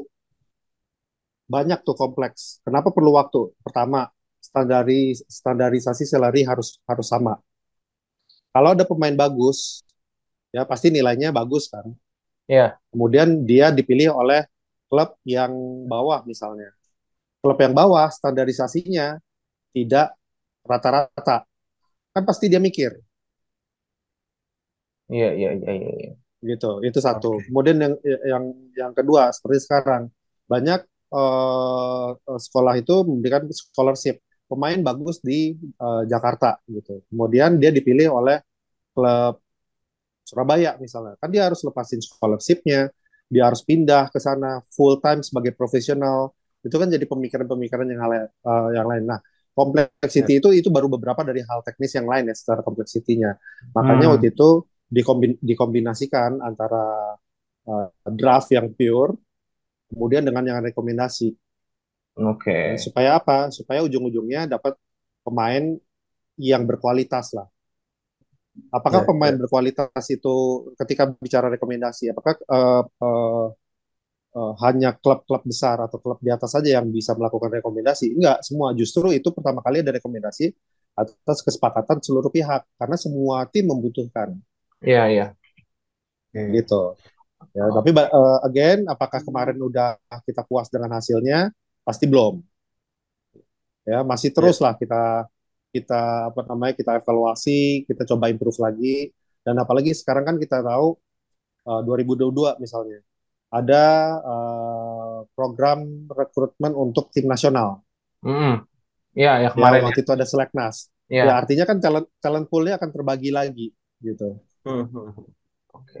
[1.50, 2.64] Banyak tuh kompleks.
[2.64, 3.52] Kenapa perlu waktu?
[3.60, 4.08] Pertama,
[4.40, 7.36] standari standarisasi salary harus harus sama.
[8.50, 9.84] Kalau ada pemain bagus,
[10.50, 11.86] ya pasti nilainya bagus kan.
[12.48, 12.80] Iya.
[12.90, 14.48] Kemudian dia dipilih oleh
[14.90, 15.52] klub yang
[15.86, 16.72] bawah misalnya.
[17.40, 19.16] Klub yang bawah standarisasinya
[19.72, 20.12] tidak
[20.64, 21.48] rata-rata.
[22.12, 22.92] Kan pasti dia mikir
[25.10, 26.10] Iya, iya, iya, iya, iya.
[26.50, 26.78] gitu.
[26.86, 27.42] Itu satu.
[27.42, 27.50] Oke.
[27.50, 27.94] Kemudian yang
[28.32, 28.44] yang
[28.78, 30.02] yang kedua seperti sekarang
[30.46, 30.80] banyak
[31.18, 32.08] eh,
[32.46, 37.02] sekolah itu memberikan scholarship pemain bagus di eh, Jakarta gitu.
[37.10, 38.38] Kemudian dia dipilih oleh
[38.94, 39.42] klub
[40.26, 41.18] Surabaya misalnya.
[41.18, 42.94] Kan dia harus lepasin scholarshipnya,
[43.26, 46.30] dia harus pindah ke sana full time sebagai profesional.
[46.66, 49.04] Itu kan jadi pemikiran-pemikiran yang hal eh, yang lain.
[49.08, 49.20] Nah,
[49.56, 53.30] complexity itu itu baru beberapa dari hal teknis yang lain ya secara kompleksitinya.
[53.76, 54.16] Makanya Hmm.
[54.16, 57.16] waktu itu dikombin- dikombinasikan antara
[57.68, 59.12] eh, draft yang pure
[59.90, 61.34] kemudian dengan yang rekomendasi
[62.30, 62.58] Oke.
[62.84, 63.50] supaya apa?
[63.56, 64.74] Supaya ujung-ujungnya dapat
[65.26, 65.64] pemain
[66.40, 67.48] yang berkualitas lah.
[68.70, 69.40] Apakah Ya, pemain ya.
[69.40, 70.34] berkualitas itu
[70.78, 73.44] ketika bicara rekomendasi, apakah eh, eh,
[74.38, 78.06] eh, hanya klub-klub besar atau klub di atas saja yang bisa melakukan rekomendasi?
[78.16, 78.68] Enggak, semua.
[78.78, 80.46] Justru itu pertama kali ada rekomendasi
[80.98, 84.36] atas kesepakatan seluruh pihak karena semua tim membutuhkan
[84.84, 85.24] Iya, iya.
[86.54, 86.74] Gitu.
[87.56, 91.50] Ya, tapi ba- eh, again, apakah kemarin udah kita puas dengan hasilnya?
[91.86, 92.42] Pasti belum.
[93.88, 95.26] Ya, masih terus lah kita
[95.74, 99.10] kita apa namanya kita evaluasi, kita coba improve lagi.
[99.44, 100.96] Dan apalagi sekarang kan kita tahu
[101.68, 103.00] eh, 2022 misalnya
[103.58, 103.84] ada
[104.30, 105.78] eh, program
[106.10, 107.82] rekrutmen untuk tim nasional.
[108.24, 108.54] Mm-mm.
[109.18, 109.86] Iya, ya Ya, kemarin ya.
[109.86, 110.76] waktu itu ada seleknas.
[111.10, 111.22] Iya.
[111.26, 113.66] Ya, artinya kan talent talent pool-nya akan terbagi lagi
[114.00, 114.38] gitu.
[114.64, 115.26] Hmm, hmm, hmm.
[115.74, 116.00] Oke.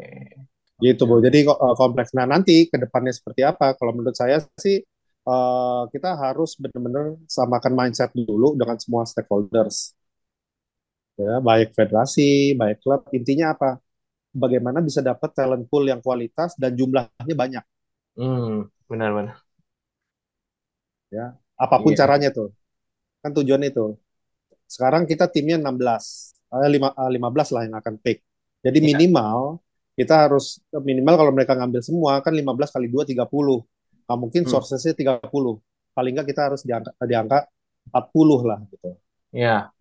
[0.80, 1.14] Gitu, Bu.
[1.26, 2.10] Jadi kok, eh, kompleks.
[2.16, 3.76] Nah, nanti ke depannya seperti apa?
[3.78, 4.76] Kalau menurut saya sih
[5.30, 9.92] eh, kita harus benar-benar samakan mindset dulu dengan semua stakeholders.
[11.20, 13.00] Ya, baik federasi, baik klub.
[13.16, 13.68] Intinya apa?
[14.30, 17.64] Bagaimana bisa dapat talent pool yang kualitas dan jumlahnya banyak.
[18.14, 19.42] Hmm, benar-benar.
[21.10, 22.06] Ya, apa pun Iya.
[22.06, 22.54] caranya tuh.
[23.18, 23.98] Kan tujuan itu.
[24.70, 28.22] Sekarang kita timnya 16, eh, lima- eh, 15 lah yang akan pick.
[28.62, 28.86] Jadi Iya.
[28.94, 29.58] minimal
[29.98, 33.66] kita harus minimal kalau mereka ngambil semua kan 15 kali 2 30.
[34.06, 34.50] Nah, mungkin Hmm.
[34.54, 35.58] sourcesnya 30.
[35.90, 37.50] Paling nggak kita harus di angka, di angka
[37.90, 38.94] 40 lah gitu.
[39.34, 39.74] Iya.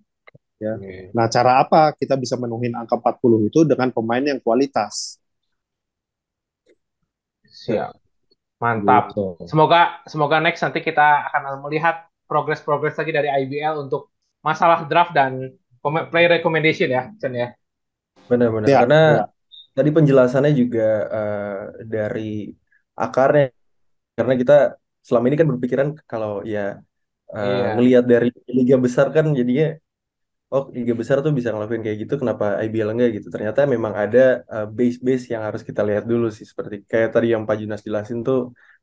[0.59, 0.75] Ya.
[0.75, 1.15] Oke.
[1.15, 5.15] Nah, cara apa kita bisa menuhin angka 40 itu dengan pemain yang kualitas
[7.47, 7.91] Siap.
[8.59, 9.15] Mantap.
[9.15, 9.39] gitu.
[9.47, 14.11] Semoga semoga next nanti kita akan melihat progres-progres lagi dari IBL untuk
[14.43, 15.55] masalah draft dan
[16.11, 17.55] play recommendation ya, Chen ya.
[18.27, 18.67] Benar-benar.
[18.67, 19.23] Ya, Karena ya.
[19.73, 22.51] tadi penjelasannya juga eh, dari
[22.99, 23.47] akarnya.
[24.19, 24.55] Karena kita
[24.99, 26.83] selama ini kan berpikiran kalau ya
[27.31, 27.67] eh, Iya.
[27.79, 29.79] ngelihat dari liga besar kan jadinya
[30.53, 33.27] oh liga besar tuh bisa ngelakuin kayak gitu kenapa IBL enggak gitu.
[33.35, 34.19] Ternyata memang ada
[34.53, 38.19] eh, base-base yang harus kita lihat dulu sih seperti kayak tadi yang Pak Junas jelasin
[38.27, 38.37] tuh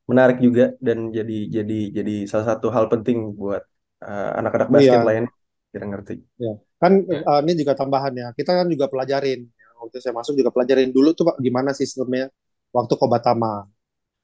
[0.09, 3.61] menarik juga dan jadi jadi jadi salah satu hal penting buat
[4.05, 5.07] eh, anak-anak basket Iya.
[5.07, 5.23] lain
[5.71, 6.13] kira ngerti.
[6.37, 7.17] Ya, kan Ya.
[7.29, 8.27] eh, ini juga tambahan ya.
[8.37, 9.49] Kita kan juga pelajarin.
[9.81, 12.29] Waktu saya masuk juga pelajarin dulu tuh Pak, gimana sistemnya
[12.73, 13.65] waktu Kobatama.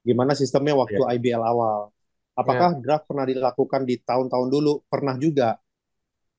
[0.08, 1.08] Gimana sistemnya waktu Ya.
[1.16, 1.90] IBL awal.
[2.38, 4.72] Apakah draft pernah dilakukan di tahun-tahun dulu?
[4.90, 5.58] Pernah juga.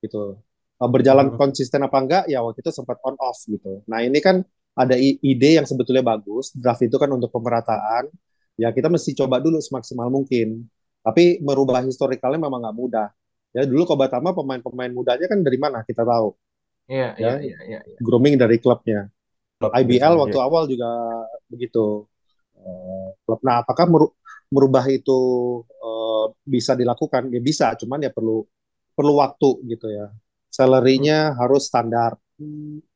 [0.02, 0.45] Gitu.
[0.82, 1.40] Eh, Berjalan Hmm.
[1.40, 2.24] konsisten apa enggak?
[2.32, 3.82] Ya waktu itu sempat on off gitu.
[3.88, 4.44] Nah, ini kan
[4.76, 6.52] ada ide yang sebetulnya bagus.
[6.52, 8.12] Draft itu kan untuk pemerataan.
[8.60, 10.68] Ya kita mesti coba dulu semaksimal mungkin.
[11.06, 13.08] Tapi merubah historikalnya memang nggak mudah.
[13.56, 16.36] Ya dulu Kobatama pemain-pemain mudanya kan dari mana kita tahu.
[16.92, 18.00] Iya, Ya, iya, iya, iya.
[18.04, 19.08] grooming dari klubnya.
[19.60, 20.46] Klub IBL biasanya, waktu iya.
[20.48, 20.88] awal juga
[21.52, 22.08] begitu.
[22.60, 23.40] Eh, klub.
[23.48, 24.16] Nah, apakah meru-
[24.52, 25.18] merubah itu
[25.86, 27.32] eh, bisa dilakukan?
[27.34, 28.44] Ya bisa, cuman ya perlu
[28.98, 30.08] perlu waktu gitu ya.
[30.58, 32.12] Salary-nya harus standar,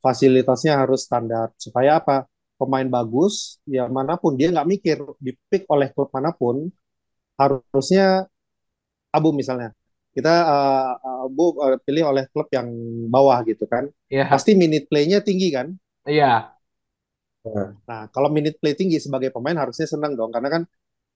[0.03, 1.47] fasilitasnya harus standar.
[1.65, 2.17] Supaya apa?
[2.59, 6.67] Pemain bagus, ya mana pun dia nggak mikir di pick oleh klub mana pun,
[7.41, 8.27] harusnya
[9.15, 9.69] Abu misalnya.
[10.15, 10.91] Kita eh,
[11.27, 12.67] Abu eh, pilih oleh klub yang
[13.13, 13.85] bawah gitu kan.
[14.09, 15.67] Iya, Pasti minute play-nya tinggi kan?
[16.07, 16.57] iya.
[17.89, 20.63] Nah, kalau minute play tinggi sebagai pemain harusnya senang dong, karena kan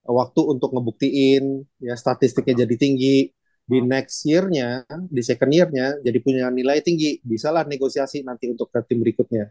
[0.06, 1.44] waktu untuk ngebuktiin,
[1.82, 3.30] ya statistiknya jadi tinggi,
[3.64, 8.84] di next year-nya, di second year-nya, jadi punya nilai tinggi, bisalah negosiasi nanti untuk ke
[8.84, 9.48] tim berikutnya.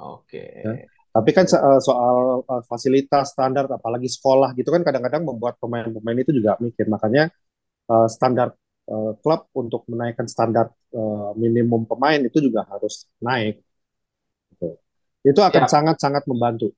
[0.00, 0.44] Oke.
[0.64, 0.88] Ya.
[1.10, 6.32] Tapi kan eh, soal eh, fasilitas standar, apalagi sekolah gitu kan kadang-kadang membuat pemain-pemain itu
[6.32, 7.28] juga mikir, makanya
[7.92, 8.56] eh, standar
[8.88, 13.60] eh, klub untuk menaikkan standar eh, minimum pemain itu juga harus naik.
[14.56, 14.68] Gitu.
[15.28, 15.72] Itu akan Siap.
[15.76, 16.72] sangat-sangat membantu.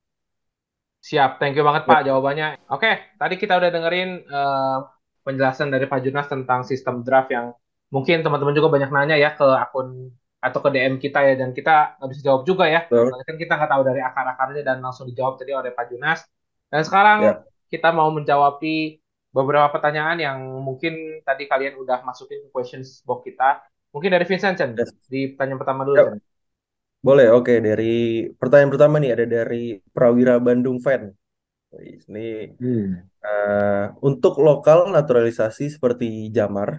[1.02, 2.58] Siap, thank you banget Pak jawabannya.
[2.70, 4.78] Oke, tadi kita udah dengerin eh,
[5.26, 7.54] penjelasan dari Pak Junas tentang sistem draft yang
[7.92, 10.10] mungkin teman-teman juga banyak nanya ya ke akun
[10.42, 12.80] atau ke DM kita ya dan kita nggak bisa jawab juga ya.
[12.90, 16.20] Soalnya kan kita nggak tahu dari akar-akarnya dan langsung dijawab tadi oleh Pak Junas.
[16.66, 17.34] Dan sekarang Ya.
[17.70, 18.58] kita mau menjawab
[19.32, 23.64] beberapa pertanyaan yang mungkin tadi kalian udah masukin ke questions box kita.
[23.92, 24.92] Mungkin dari Vincent Chen, Yes.
[25.08, 25.96] di pertanyaan pertama dulu.
[26.00, 26.20] Chen.
[27.02, 27.54] Boleh, oke.
[27.58, 31.10] Dari pertanyaan pertama nih ada dari Prawira Bandung fan.
[31.72, 32.20] Wih, Ini
[32.60, 33.10] Hmm.
[33.26, 36.06] eh, untuk lokal naturalisasi seperti
[36.36, 36.70] Jamar,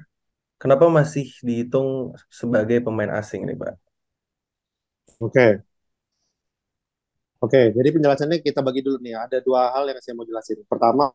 [0.61, 1.89] kenapa masih dihitung
[2.39, 3.73] sebagai pemain asing nih, Pak?
[5.19, 5.63] Oke.
[7.45, 9.15] Oke, jadi penjelasannya kita bagi dulu nih.
[9.27, 10.63] Ada dua hal yang saya mau jelasin.
[10.71, 11.11] Pertama,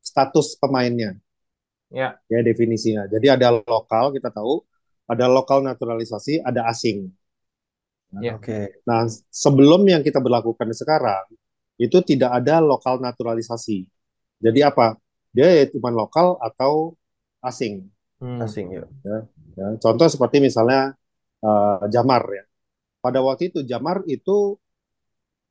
[0.00, 1.10] status pemainnya,
[1.90, 3.06] Ya, ya definisinya.
[3.10, 4.62] Jadi ada lokal, kita tahu,
[5.10, 7.10] ada lokal naturalisasi, ada asing.
[8.20, 8.34] ya.
[8.34, 8.82] Oke.
[8.88, 11.26] Nah, sebelum yang kita berlakukan sekarang,
[11.76, 13.84] itu tidak ada lokal naturalisasi.
[14.40, 14.96] Jadi apa?
[15.32, 16.96] Dia ya cuma lokal atau
[17.44, 17.84] asing.
[18.20, 18.40] Hmm.
[18.40, 18.84] Asing ya.
[19.56, 20.96] Ya, contoh seperti misalnya
[21.44, 22.44] eh, Jamar ya.
[23.04, 24.56] Pada waktu itu Jamar itu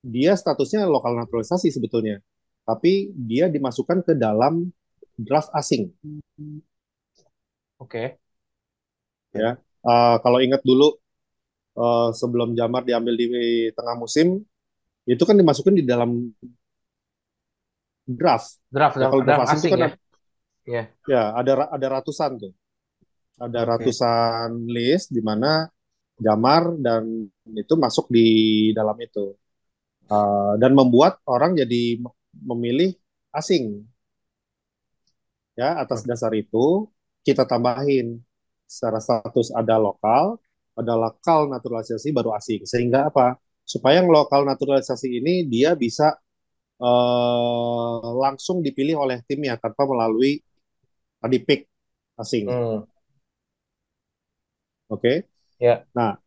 [0.05, 2.21] dia statusnya lokal naturalisasi sebetulnya,
[2.61, 4.69] tapi dia dimasukkan ke dalam
[5.17, 5.89] draft asing.
[7.81, 8.17] Oke.
[9.85, 10.97] Eh, kalau ingat dulu
[11.77, 14.41] eh, sebelum Jamar diambil di tengah musim,
[15.05, 16.33] itu kan dimasukin di dalam
[18.05, 18.61] draft.
[18.69, 19.87] Draft, draft, kalau draft draft asing asing itu kan ya.
[19.89, 20.03] ada-
[20.65, 20.83] Iya.
[21.05, 22.53] ya ada ada ratusan tuh,
[23.37, 23.69] ada Oke.
[23.69, 25.69] ratusan list di mana
[26.15, 29.35] Jamar dan itu masuk di dalam itu.
[30.07, 31.99] Uh, dan membuat orang jadi
[32.31, 32.95] memilih
[33.35, 33.83] asing.
[35.59, 36.87] Ya, atas dasar itu
[37.27, 38.23] kita tambahin
[38.63, 40.39] secara status ada lokal,
[40.75, 42.63] ada lokal naturalisasi baru asing.
[42.63, 43.35] Sehingga apa?
[43.65, 46.13] Supaya yang lokal naturalisasi ini dia bisa
[46.80, 50.41] eh, langsung dipilih oleh timnya tanpa melalui
[51.19, 51.67] tadi pick
[52.21, 52.45] asing.
[52.47, 52.86] Hmm.
[54.89, 55.25] Oke?
[55.58, 55.84] Ya.
[55.97, 56.21] Nah,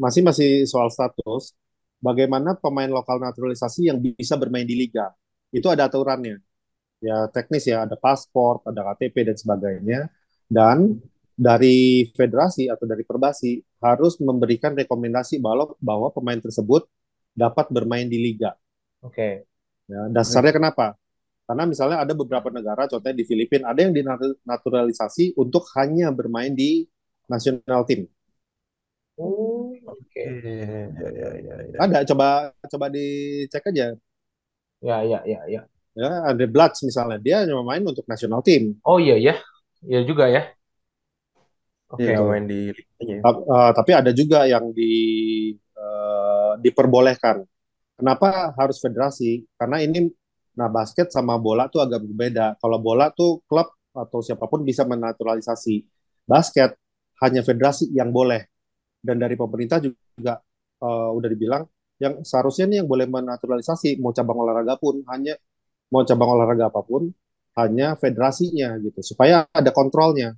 [0.00, 1.52] masih masih soal status,
[2.00, 5.12] bagaimana pemain lokal naturalisasi yang bisa bermain di liga?
[5.52, 6.40] Itu ada aturannya.
[7.00, 10.00] Ya teknis ya, ada paspor, ada KTP dan sebagainya.
[10.48, 11.00] Dan
[11.40, 16.84] dari federasi atau dari perbasi harus memberikan rekomendasi bahwa bahwa pemain tersebut
[17.32, 18.52] dapat bermain di liga.
[19.00, 19.48] Oke.
[19.88, 21.00] Ya, dasarnya kenapa?
[21.48, 26.84] Karena misalnya ada beberapa negara, contohnya di Filipina, ada yang dinaturalisasi untuk hanya bermain di
[27.26, 28.06] national team.
[29.18, 30.22] Oh, oke.
[30.22, 31.78] Ya, ya, ya, ya.
[31.80, 33.96] Ada, coba coba dicek aja.
[34.84, 35.60] Ya, ya, ya, ya.
[35.90, 38.78] Ya, ada Bloods misalnya, dia cuma main untuk national team.
[38.86, 39.34] Oh iya ya.
[39.82, 40.54] Iya juga ya.
[41.90, 42.00] Oke.
[42.02, 43.22] Iya, nggak main di liganya ya.
[43.24, 44.90] Ta- eh, tapi ada juga yang di
[45.56, 47.36] eh, diperbolehkan.
[47.98, 49.44] Kenapa harus federasi?
[49.58, 50.08] Karena ini,
[50.58, 52.46] nah basket sama bola tuh agak berbeda.
[52.60, 55.76] Kalau bola tuh klub atau siapa pun bisa menaturalisasi.
[56.26, 56.74] Basket
[57.22, 58.42] hanya federasi yang boleh.
[59.00, 60.34] Dan dari pemerintah juga
[60.82, 61.64] eh, udah dibilang
[62.00, 65.36] yang seharusnya nih yang boleh menaturalisasi mau cabang olahraga pun hanya
[65.92, 67.12] mau cabang olahraga apa pun
[67.60, 70.32] hanya federasinya gitu supaya ada kontrolnya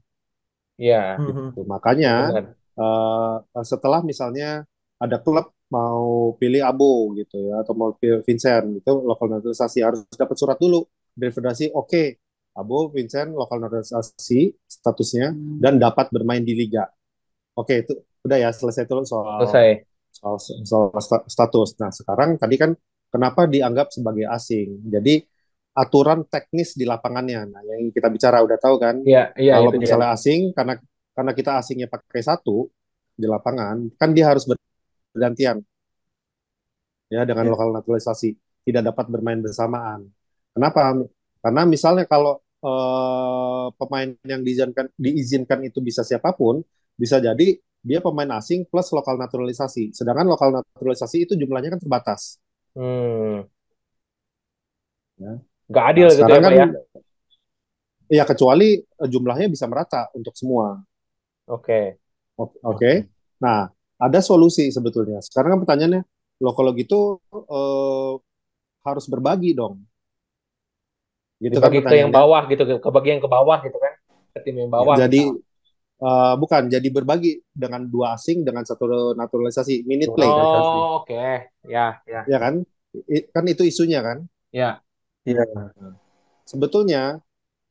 [0.82, 1.02] Iya.
[1.22, 1.30] Mhm.
[1.54, 1.60] gitu.
[1.70, 2.44] Makanya Benar.
[2.82, 4.66] eh, setelah misalnya
[4.98, 10.00] ada klub mau pilih Abo gitu ya atau mau pilih Vincent itu lokal naturalisasi harus
[10.12, 10.84] dapat surat dulu
[11.16, 12.02] dari federasi oke
[12.52, 15.32] Abo Vincent lokal naturalisasi statusnya
[15.64, 16.84] dan dapat bermain di liga
[17.56, 19.68] oke itu udah ya selesai tuh soal Selesai.
[20.12, 20.36] soal,
[20.68, 22.70] soal sta- status nah sekarang tadi kan
[23.08, 25.24] kenapa dianggap sebagai asing jadi
[25.72, 29.76] aturan teknis di lapangannya nah yang kita bicara udah tahu kan Iya, iya kalau itu
[29.80, 29.84] dia.
[29.88, 30.74] misalnya asing karena
[31.12, 32.68] karena kita asingnya pakai satu
[33.12, 34.48] di lapangan, kan dia harus
[35.12, 35.60] bergantian
[37.12, 37.52] ya dengan Ya.
[37.52, 38.28] lokal naturalisasi,
[38.64, 40.08] tidak dapat bermain bersamaan.
[40.56, 40.96] Kenapa?
[41.42, 46.62] Karena misalnya kalau eh, pemain yang diizinkan diizinkan itu bisa siapa pun,
[46.94, 49.90] bisa jadi dia pemain asing plus lokal naturalisasi.
[49.92, 52.38] Sedangkan lokal naturalisasi itu jumlahnya kan terbatas.
[52.74, 53.44] Hmm.
[55.18, 55.42] Ya.
[55.70, 56.66] Gak adil Nah, gitu ya, kan ya.
[58.10, 60.78] ya kecuali eh, jumlahnya bisa merata untuk semua.
[61.46, 61.98] Oke.
[62.40, 62.92] O- Oke.
[63.42, 63.68] Nah,
[64.00, 65.18] ada solusi sebetulnya.
[65.22, 66.02] Sekarang kan pertanyaannya,
[66.42, 68.12] loh kalau gitu eh,
[68.86, 69.74] harus berbagi dong.
[71.42, 73.92] Gitu kan ke yang bawah gitu, ke bagian ke bawah gitu kan.
[74.32, 74.98] Ke tim yang bawah.
[74.98, 75.22] Jadi
[76.02, 81.14] eh, bukan, jadi berbagi dengan dua asing dengan satu naturalisasi minute play, Oh, oke.
[81.64, 82.54] Ya, ya, ya kan?
[83.14, 84.18] I- kan itu isunya kan.
[84.52, 84.82] ya.
[85.26, 85.42] Iya.
[86.46, 87.18] Sebetulnya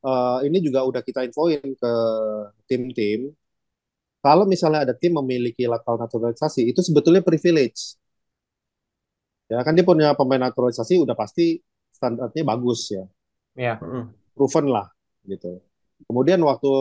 [0.05, 1.93] eh, ini juga udah kita infoin ke
[2.69, 3.31] tim-tim.
[4.25, 7.97] Kalau misalnya ada tim memiliki lokal naturalisasi, itu sebetulnya privilege.
[9.51, 11.59] Ya kan dia punya pemain naturalisasi udah pasti
[11.91, 13.03] standarnya bagus ya,
[13.55, 13.75] Ya.
[13.83, 14.15] Mm.
[14.35, 14.87] proven lah
[15.27, 15.59] gitu.
[16.07, 16.71] Kemudian waktu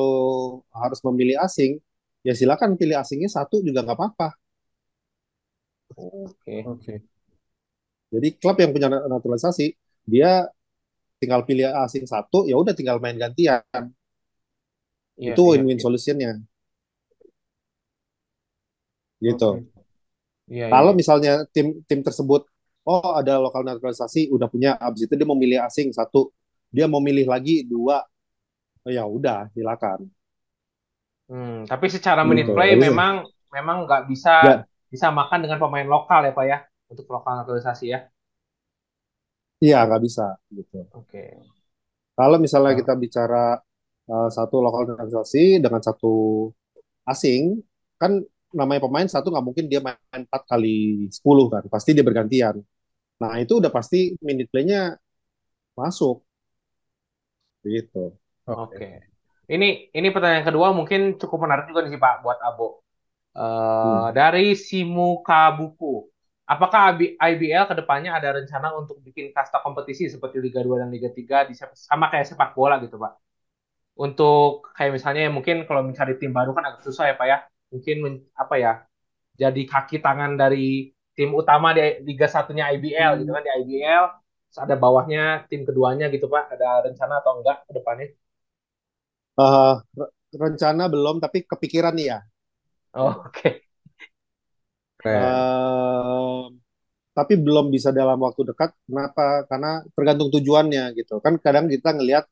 [0.72, 1.76] harus memilih asing,
[2.24, 4.28] ya silakan pilih asingnya satu juga nggak apa-apa.
[5.96, 6.62] Oke.
[6.66, 7.02] Oke.
[8.10, 9.66] Jadi klub yang punya naturalisasi,
[10.06, 10.42] dia
[11.20, 13.60] tinggal pilih asing satu, ya udah tinggal main gantian.
[15.20, 15.84] Iya, itu iya, win-win iya.
[15.84, 16.30] solutionnya.
[19.20, 19.48] Gitu.
[19.52, 19.68] Oke.
[20.50, 20.98] Iya, Kalau iya.
[20.98, 22.42] misalnya tim tim tersebut,
[22.88, 26.32] oh ada lokal naturalisasi, udah punya, abis itu dia mau milih asing satu,
[26.72, 28.02] dia mau milih lagi dua,
[28.86, 30.08] oh, ya udah silakan.
[31.30, 32.56] Hmm, tapi secara menit Gitu.
[32.58, 33.14] play Tapi- memang
[33.54, 34.56] memang nggak bisa Ya.
[34.90, 36.58] disamakan dengan pemain lokal ya Pak ya
[36.90, 38.00] untuk lokal naturalisasi ya.
[39.61, 40.76] Iya nggak bisa gitu.
[40.96, 41.36] Oke.
[42.18, 42.78] Kalau misalnya Ah.
[42.80, 43.44] kita bicara
[44.12, 46.48] uh, satu lokal naturalisasi dengan satu
[47.08, 47.61] asing,
[48.00, 49.96] kan namanya pemain satu nggak mungkin dia main
[50.26, 52.56] 4 kali 10 kan, pasti dia bergantian.
[53.22, 54.96] Nah itu udah pasti minute play-nya
[55.78, 56.22] masuk,
[57.64, 58.16] gitu.
[58.48, 59.06] Oke.
[59.50, 62.82] Ini ini pertanyaan kedua mungkin cukup menarik juga nih sih Pak buat Abo.
[63.34, 64.11] Eh, Hmm.
[64.14, 66.09] Dari Simuka Buku.
[66.51, 71.11] Apakah IBL ke depannya ada rencana untuk bikin kasta kompetisi seperti Liga 2 dan Liga
[71.14, 73.12] 3 di sama kayak sepak bola gitu Pak?
[74.05, 77.38] Untuk kayak misalnya mungkin kalau mencari tim baru kan agak susah ya Pak ya.
[77.72, 78.72] Mungkin men- apa ya?
[79.42, 84.05] Jadi kaki tangan dari tim utama di Liga satunya IBL gitu kan di IBL.
[84.51, 85.20] Terus ada bawahnya
[85.51, 86.44] tim keduanya gitu Pak.
[86.57, 88.09] Ada rencana atau enggak ke depannya?
[89.44, 92.18] Eh, re- rencana belum, tapi kepikiran nih ya.
[92.94, 93.42] Oh, Oke.
[93.42, 93.69] Keren.
[95.07, 96.42] Eh,
[97.11, 98.70] tapi belum bisa dalam waktu dekat.
[98.86, 99.44] Kenapa?
[99.51, 101.18] Karena tergantung tujuannya gitu.
[101.20, 102.24] Kan kadang kita ngelihat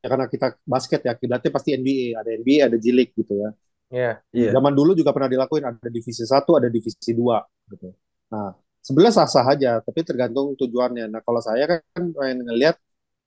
[0.00, 3.50] ya karena kita basket ya, kiblatnya pasti NBA, ada NBA, ada G League gitu ya.
[3.90, 4.12] Iya.
[4.30, 4.50] Iya.
[4.54, 7.42] Zaman dulu juga pernah dilakuin ada divisi 1, ada divisi 2
[7.74, 7.90] gitu.
[8.30, 11.10] Nah, sebenarnya sah-sah aja, tapi tergantung tujuannya.
[11.10, 12.78] Nah, kalau saya kan pengen ngelihat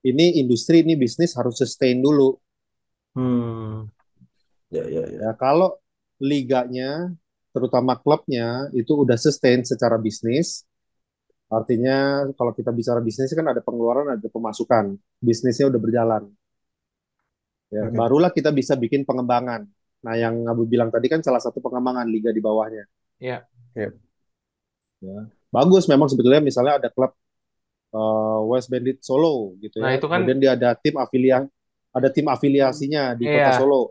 [0.03, 2.39] ini industri, ini bisnis harus sustain dulu.
[3.13, 3.91] Hmm.
[4.73, 5.19] Ya, ya, ya.
[5.29, 5.77] Ya, kalau
[6.17, 7.13] liganya,
[7.53, 10.65] terutama klubnya itu udah sustain secara bisnis,
[11.47, 16.23] artinya kalau kita bicara bisnis kan ada pengeluaran, ada pemasukan, bisnisnya udah berjalan.
[17.69, 17.93] Ya, Oke.
[17.97, 19.65] barulah kita bisa bikin pengembangan.
[20.03, 22.83] Nah, yang Abu bilang tadi kan salah satu pengembangan liga di bawahnya.
[23.17, 23.45] Iya.
[23.73, 23.89] Ya.
[25.49, 27.13] Bagus memang sebetulnya misalnya ada klub
[27.93, 30.01] eh, West Bandit Solo gitu Nah, ya.
[30.01, 31.47] itu kan- Kemudian dia ada tim afiliasi
[31.93, 33.59] ada tim afiliasinya di Kota Iya.
[33.61, 33.81] Solo.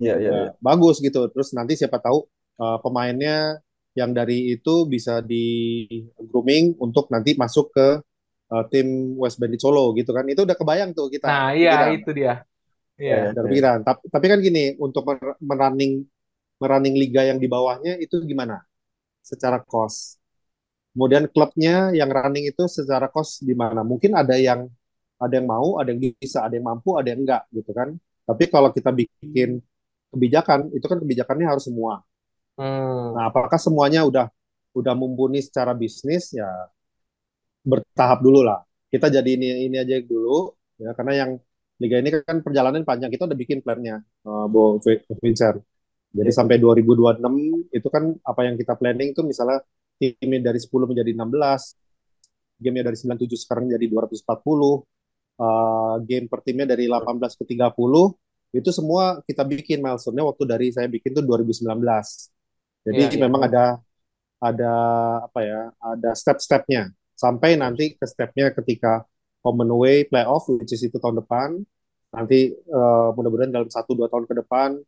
[0.00, 0.50] Iya, iya, Ya, iya.
[0.60, 1.24] bagus gitu.
[1.32, 2.24] Terus nanti siapa tahu
[2.60, 3.58] uh, pemainnya
[3.96, 5.82] yang dari itu bisa di
[6.14, 7.88] grooming untuk nanti masuk ke
[8.52, 10.28] uh, tim West Bandit Solo gitu kan.
[10.28, 11.26] Itu udah kebayang tuh kita.
[11.26, 11.96] Nah, iya Pikiran.
[11.96, 12.34] itu dia.
[13.00, 13.32] Iya.
[13.32, 13.78] Udah kepikiran.
[13.82, 16.04] Tapi, tapi kan gini, untuk mer- merunning
[16.60, 18.60] merunning liga yang di bawahnya itu gimana?
[19.24, 20.20] Secara cost.
[20.92, 23.80] Kemudian klubnya yang running itu secara cost di mana?
[23.80, 24.68] Mungkin ada yang
[25.20, 27.96] ada yang mau, ada yang bisa, ada yang mampu, ada yang enggak gitu kan.
[28.28, 29.60] Tapi kalau kita bikin
[30.10, 32.02] kebijakan, itu kan kebijakannya harus semua.
[32.60, 33.16] Hmm.
[33.16, 34.28] Nah, apakah semuanya udah
[34.76, 36.68] udah mumpuni secara bisnis ya
[37.64, 38.60] bertahap dulu lah.
[38.92, 41.30] Kita jadi ini ini aja dulu ya karena yang
[41.80, 44.76] liga ini kan perjalanan panjang kita udah bikin plannya uh, Bo
[45.24, 45.64] Vincent.
[46.10, 47.22] Jadi sampai 2026
[47.70, 49.62] itu kan apa yang kita planning itu misalnya
[49.96, 54.26] timnya dari 10 menjadi 16, gamenya dari 97 sekarang jadi 240,
[55.38, 60.66] uh, game per timnya dari 18 ke 30, itu semua kita bikin milestone-nya waktu dari
[60.74, 61.78] saya bikin tuh 2019.
[62.86, 63.22] Jadi Iya, iya.
[63.24, 63.64] memang ada
[64.40, 64.72] ada
[65.28, 69.04] apa ya, ada step-stepnya sampai nanti ke stepnya ketika
[69.44, 71.60] home and away playoff which is itu tahun depan.
[72.10, 74.80] Nanti uh, mudah-mudahan dalam satu dua tahun ke depan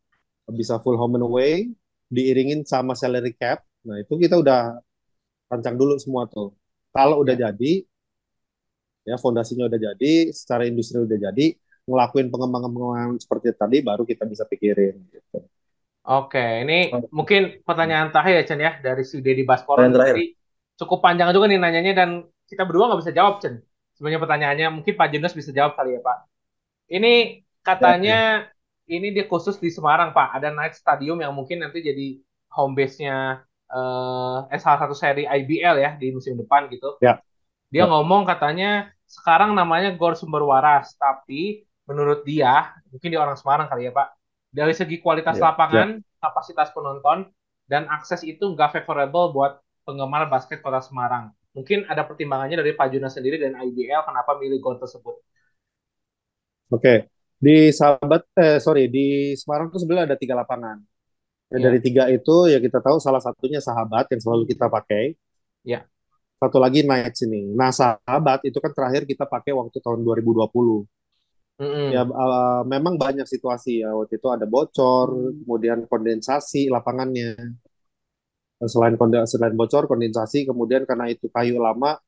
[0.53, 1.70] bisa full home and away,
[2.11, 3.62] diiringin sama salary cap.
[3.86, 4.78] Nah, itu kita udah
[5.51, 6.53] rancang dulu semua tuh.
[6.93, 7.51] Kalau udah Ya.
[7.55, 7.84] jadi,
[9.07, 11.47] ya fondasinya udah jadi, secara industri udah jadi,
[11.88, 14.99] ngelakuin pengembangan-pengembangan seperti tadi, baru kita bisa pikirin.
[15.11, 15.38] Gitu.
[16.03, 17.07] Oke, ini Oh.
[17.14, 19.78] mungkin pertanyaan terakhir ya Chen ya dari si Dedi Baskoro.
[20.11, 20.34] Jadi
[20.74, 22.11] cukup panjang juga nih nanyanya dan
[22.50, 23.62] kita berdua nggak bisa jawab Chen.
[23.94, 26.18] Sebenarnya pertanyaannya mungkin Pak Junus bisa jawab kali ya Pak.
[26.90, 27.12] Ini
[27.62, 28.50] katanya
[28.90, 30.42] ini dia khusus di Semarang Pak.
[30.42, 32.18] Ada Night Stadium yang mungkin nanti jadi
[32.50, 33.46] home base-nya
[34.53, 36.98] eh salah satu seri IBL ya di musim depan gitu.
[36.98, 37.22] Ya.
[37.72, 37.88] Dia Ya.
[37.88, 43.86] ngomong katanya sekarang namanya Gor Sumber Waras, tapi menurut dia mungkin dia orang Semarang kali
[43.88, 44.09] ya Pak.
[44.53, 45.88] Dari segi kualitas Ya, lapangan,
[46.20, 47.18] kapasitas penonton,
[47.66, 49.53] dan akses itu nggak favorable buat
[49.88, 51.32] penggemar basket kota Semarang.
[51.57, 55.16] Mungkin ada pertimbangannya dari Pak Junas sendiri dan IBL kenapa milih gor tersebut.
[56.72, 56.94] Oke,
[57.44, 60.76] di sahabat, eh sorry, di Semarang tuh sebenarnya ada tiga lapangan.
[61.53, 61.66] Ya, Iya.
[61.66, 65.05] Dari tiga itu ya kita tahu salah satunya sahabat yang selalu kita pakai.
[65.64, 65.88] Iya.
[66.40, 67.40] Satu lagi Knights ini.
[67.61, 70.84] Nah, sahabat itu kan terakhir kita pakai waktu tahun 2020.
[71.61, 71.88] Mm-mm.
[71.94, 73.90] Ya, eh, memang banyak situasi ya.
[73.98, 75.09] Waktu itu ada bocor,
[75.44, 77.28] kemudian kondensasi lapangannya.
[78.62, 81.98] Selain konde- selain bocor, kondensasi, kemudian karena itu kayu lama,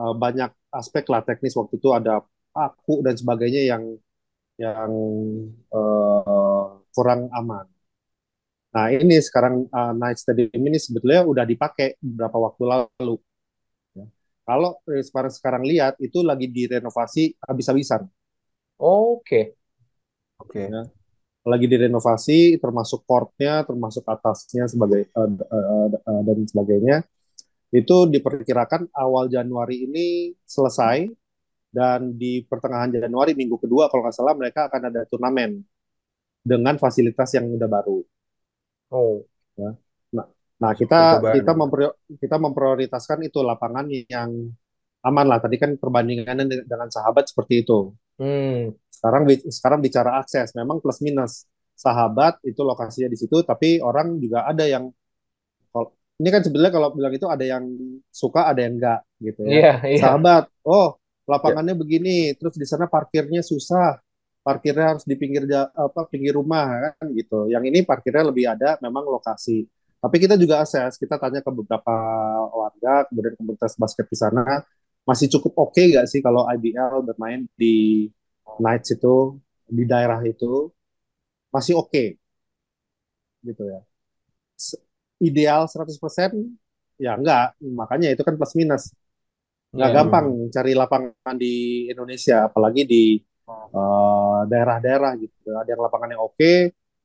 [0.00, 2.24] eh, banyak aspek lah teknis waktu itu ada
[2.54, 3.84] paku dan sebagainya yang
[4.60, 4.92] yang
[5.72, 7.66] eh, kurang aman.
[8.74, 13.14] Nah, ini sekarang eh, Night Stadium ini sebetulnya udah dipakai beberapa waktu lalu.
[13.98, 14.06] Ya.
[14.48, 18.02] Kalau eh, sekarang sekarang lihat itu lagi direnovasi habis-habisan.
[18.78, 19.54] Oke.
[20.40, 20.66] Oke.
[20.70, 20.82] Ya.
[21.44, 26.96] lagi direnovasi termasuk courtnya termasuk atasnya sebagai eh, eh, eh, dan sebagainya
[27.68, 31.04] itu diperkirakan awal Januari ini selesai
[31.68, 35.60] dan di pertengahan Januari minggu kedua kalau nggak salah mereka akan ada turnamen
[36.40, 37.98] dengan fasilitas yang udah baru.
[38.94, 39.26] Oh.
[39.58, 39.74] Nah,
[40.60, 41.34] nah kita Percobaan.
[41.34, 44.30] kita memprior- kita memprioritaskan itu lapangan yang
[45.04, 45.38] aman lah.
[45.38, 47.92] Tadi kan perbandingannya dengan sahabat seperti itu.
[48.16, 48.72] Hmm.
[48.88, 51.44] Sekarang sekarang bicara akses, memang plus minus.
[51.74, 54.88] Sahabat itu lokasinya di situ, tapi orang juga ada yang
[56.14, 57.66] ini kan sebenarnya kalau bilang itu ada yang
[58.06, 59.50] suka, ada yang enggak gitu ya.
[59.50, 60.02] Iya, iya.
[60.06, 60.94] Sahabat, oh
[61.26, 63.98] lapangannya begini, terus di sana parkirnya susah,
[64.46, 67.50] parkirnya harus di pinggir apa pinggir rumah kan gitu.
[67.50, 69.66] Yang ini parkirnya lebih ada memang lokasi.
[69.98, 71.96] Tapi kita juga akses, kita tanya ke beberapa
[72.52, 74.62] warga, kemudian komunitas basket di sana,
[75.08, 77.74] masih cukup oke nggak sih kalau IBL bermain di
[78.60, 79.36] Knights itu,
[79.76, 80.70] di daerah itu,
[81.54, 82.04] masih oke
[83.44, 83.80] gitu ya.
[85.22, 86.30] Ideal 100%
[86.98, 88.90] ya enggak, makanya itu kan plus minus.
[89.76, 89.96] Nggak Iya.
[89.96, 93.02] gampang cari lapangan di Indonesia, apalagi di
[93.76, 95.50] eh, daerah-daerah gitu.
[95.54, 96.52] Ada yang lapangannya oke,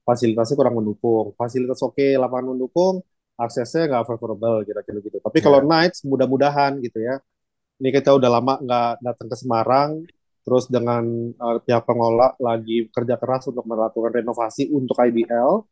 [0.08, 1.26] fasilitasnya kurang mendukung.
[1.40, 2.96] Fasilitas oke, lapangan mendukung,
[3.40, 5.18] aksesnya nggak favorable kira-kira gitu.
[5.24, 7.18] Tapi kalau Knights mudah-mudahan gitu ya.
[7.80, 9.90] Ini kita udah lama nggak datang ke Semarang,
[10.44, 15.64] terus dengan eh, pihak pengelola lagi kerja keras untuk melakukan renovasi untuk IBL.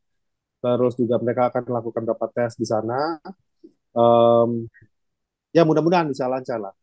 [0.64, 3.20] Terus juga mereka akan melakukan beberapa tes di sana.
[3.98, 4.50] Em,
[5.56, 6.74] ya mudah-mudahan bisa lancar lah.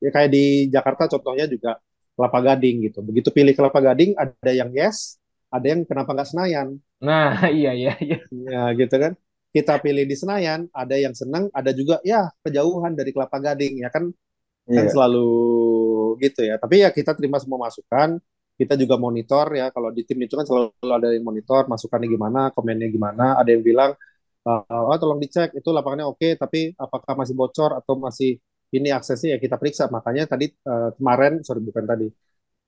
[0.00, 1.76] Ya kayak di Jakarta contohnya juga
[2.16, 2.98] Kelapa Gading gitu.
[3.04, 5.20] Begitu pilih Kelapa Gading ada yang yes,
[5.52, 6.68] ada yang kenapa nggak Senayan.
[7.06, 8.16] Nah, iya, iya, iya.
[8.30, 9.12] Ya gitu kan.
[9.50, 13.90] Kita pilih di Senayan, ada yang senang, ada juga ya kejauhan dari Kelapa Gading ya
[13.90, 14.10] kan
[14.70, 14.92] kan Iya.
[14.94, 15.28] selalu
[16.22, 16.56] gitu ya.
[16.62, 18.18] Tapi ya kita terima semua masukan.
[18.60, 19.72] Kita juga monitor ya.
[19.72, 23.40] Kalau di tim itu kan selalu ada yang monitor, masukannya gimana, komennya gimana.
[23.40, 23.90] Ada yang bilang,
[24.46, 28.38] "Eh, oh tolong dicek itu lapangannya oke, tapi apakah masih bocor atau masih
[28.76, 29.88] ini aksesnya ya kita periksa.
[29.90, 32.06] Makanya tadi eh, kemarin, sorry bukan tadi,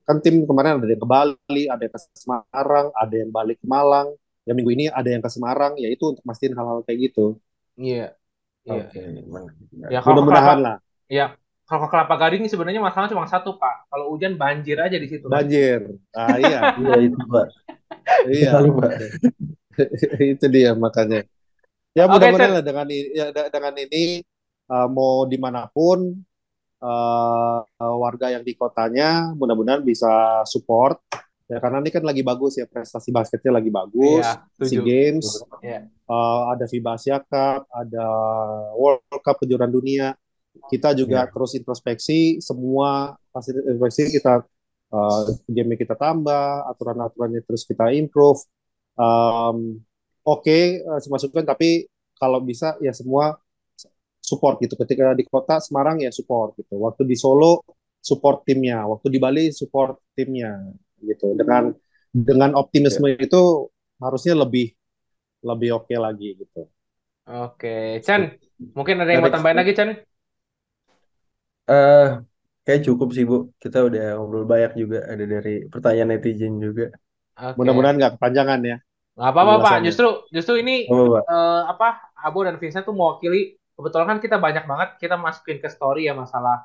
[0.07, 3.66] kan tim kemarin ada yang ke Bali, ada yang ke Semarang, ada yang balik ke
[3.68, 4.09] Malang.
[4.43, 7.38] Ya minggu ini ada yang ke Semarang, ya itu untuk mastiin hal-hal kayak gitu.
[7.78, 8.14] Iya.
[8.66, 8.84] Iya.
[9.90, 10.76] Ya, kalau ke Mudah-mudahan lah.
[11.07, 11.34] ya,
[11.66, 13.86] kalau ke Kelapa Gading sebenarnya masalahnya cuma satu, Pak.
[13.90, 15.30] Kalau hujan banjir aja di situ.
[15.30, 15.95] Banjir.
[16.11, 17.47] Ah iya, Iya itu Pak.
[18.26, 18.51] iya.
[20.36, 21.24] Itu dia makanya
[21.93, 22.57] ya mudah-mudahan Sen.
[22.57, 24.05] lah dengan ini ya, dengan ini
[24.72, 26.16] uh, mau di mana pun
[26.80, 31.01] uh, uh, warga yang di kotanya mudah-mudahan bisa support
[31.51, 34.80] ya karena ini kan lagi bagus ya prestasi basketnya lagi bagus SEA setuju.
[34.82, 35.26] Games
[35.62, 35.80] Iya.
[36.07, 38.07] uh, ada FIBA Asia Cup ada
[38.78, 40.14] World Cup kejuaraan dunia
[40.70, 41.32] kita juga Iya.
[41.32, 44.45] terus introspeksi semua fasilitas introspeksi kita
[44.93, 48.43] uh, game kita tambah aturan-aturannya terus kita improve
[48.93, 49.80] Um,
[50.22, 53.34] Oke, eh, masukan tapi kalau bisa ya semua
[54.22, 54.78] support gitu.
[54.78, 56.78] Ketika di kota Semarang ya support gitu.
[56.78, 57.64] Waktu di Solo
[57.99, 60.61] support timnya, waktu di Bali support timnya
[61.11, 61.24] gitu.
[61.40, 61.62] Dengan
[62.12, 63.70] dengan optimisme itu
[64.03, 64.66] harusnya lebih
[65.48, 66.62] lebih oke lagi gitu.
[67.44, 67.68] Oke,
[68.07, 68.22] Chan,
[68.76, 69.34] mungkin ada yang mau Next.
[69.34, 69.90] tambahin lagi, Chan?
[71.70, 72.03] eh
[72.64, 73.34] kayak cukup sih Bu.
[73.62, 74.96] Kita udah ngobrol banyak juga.
[75.12, 76.82] Ada dari pertanyaan netizen juga.
[77.36, 77.59] Oke.
[77.59, 78.76] Mudah-mudahan nggak kepanjangan ya.
[79.16, 79.76] Nggak apa-apa, Pak.
[79.86, 81.24] Justru justru ini Apa Pak?
[81.28, 81.86] eh, apa
[82.26, 86.14] Abo dan Vincent tuh mewakili kebetulan kan kita banyak banget kita masukin ke story ya
[86.16, 86.57] masalah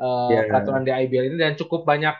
[0.00, 0.44] eh, Iya.
[0.48, 2.14] peraturan di IBL ini dan cukup banyak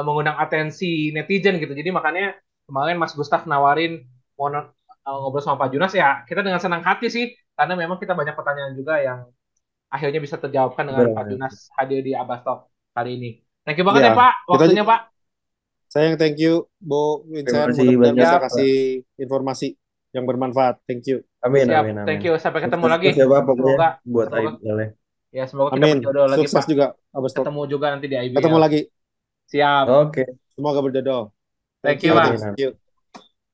[0.00, 1.70] mengundang atensi netizen gitu.
[1.70, 2.34] Jadi makanya
[2.64, 4.02] kemarin Mas Gustaf nawarin
[4.34, 4.64] mau eh,
[5.06, 8.74] ngobrol sama Pak Junas ya kita dengan senang hati sih karena memang kita banyak pertanyaan
[8.74, 9.28] juga yang
[9.86, 11.16] akhirnya bisa terjawabkan dengan Benar.
[11.20, 13.30] Pak Junas hadir di Abastok kali ini.
[13.62, 14.10] Thank you banget Iya.
[14.10, 15.00] ya Pak Kita waktunya Pak.
[15.86, 17.70] Saya yang thank you, Bo Vincent.
[17.70, 18.42] kasih Mudah-mudahan banyak, bisa Pak.
[18.50, 18.72] kasih
[19.14, 19.68] informasi
[20.10, 20.82] yang bermanfaat.
[20.90, 21.22] Thank you.
[21.38, 21.86] Amin, Siap.
[21.86, 22.06] amin, amin.
[22.08, 22.34] Thank you.
[22.34, 23.06] Sampai ketemu Sukses lagi.
[23.06, 24.88] terus ya Pak pokoknya Semoga- buat semoga- IBL -nya.
[25.30, 25.96] Ya semoga kita Amin.
[26.02, 26.66] berjodoh lagi Sukses Pak.
[26.66, 27.42] juga Abas Talk.
[27.46, 28.36] Ketemu juga nanti di IBL.
[28.38, 28.80] Ketemu lagi.
[29.54, 29.86] Siap.
[29.86, 30.26] Oke.
[30.58, 31.30] Semoga berjodoh.
[31.78, 32.42] Thank you, Pak.
[32.42, 32.70] Thank you.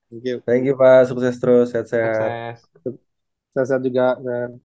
[0.09, 0.37] Thank you.
[0.49, 1.13] Thank you Pak.
[1.13, 1.77] Sukses terus.
[1.77, 2.57] Sehat-sehat.
[2.73, 2.97] Sukses.
[3.53, 4.17] Sehat-sehat juga.
[4.17, 4.57] Dan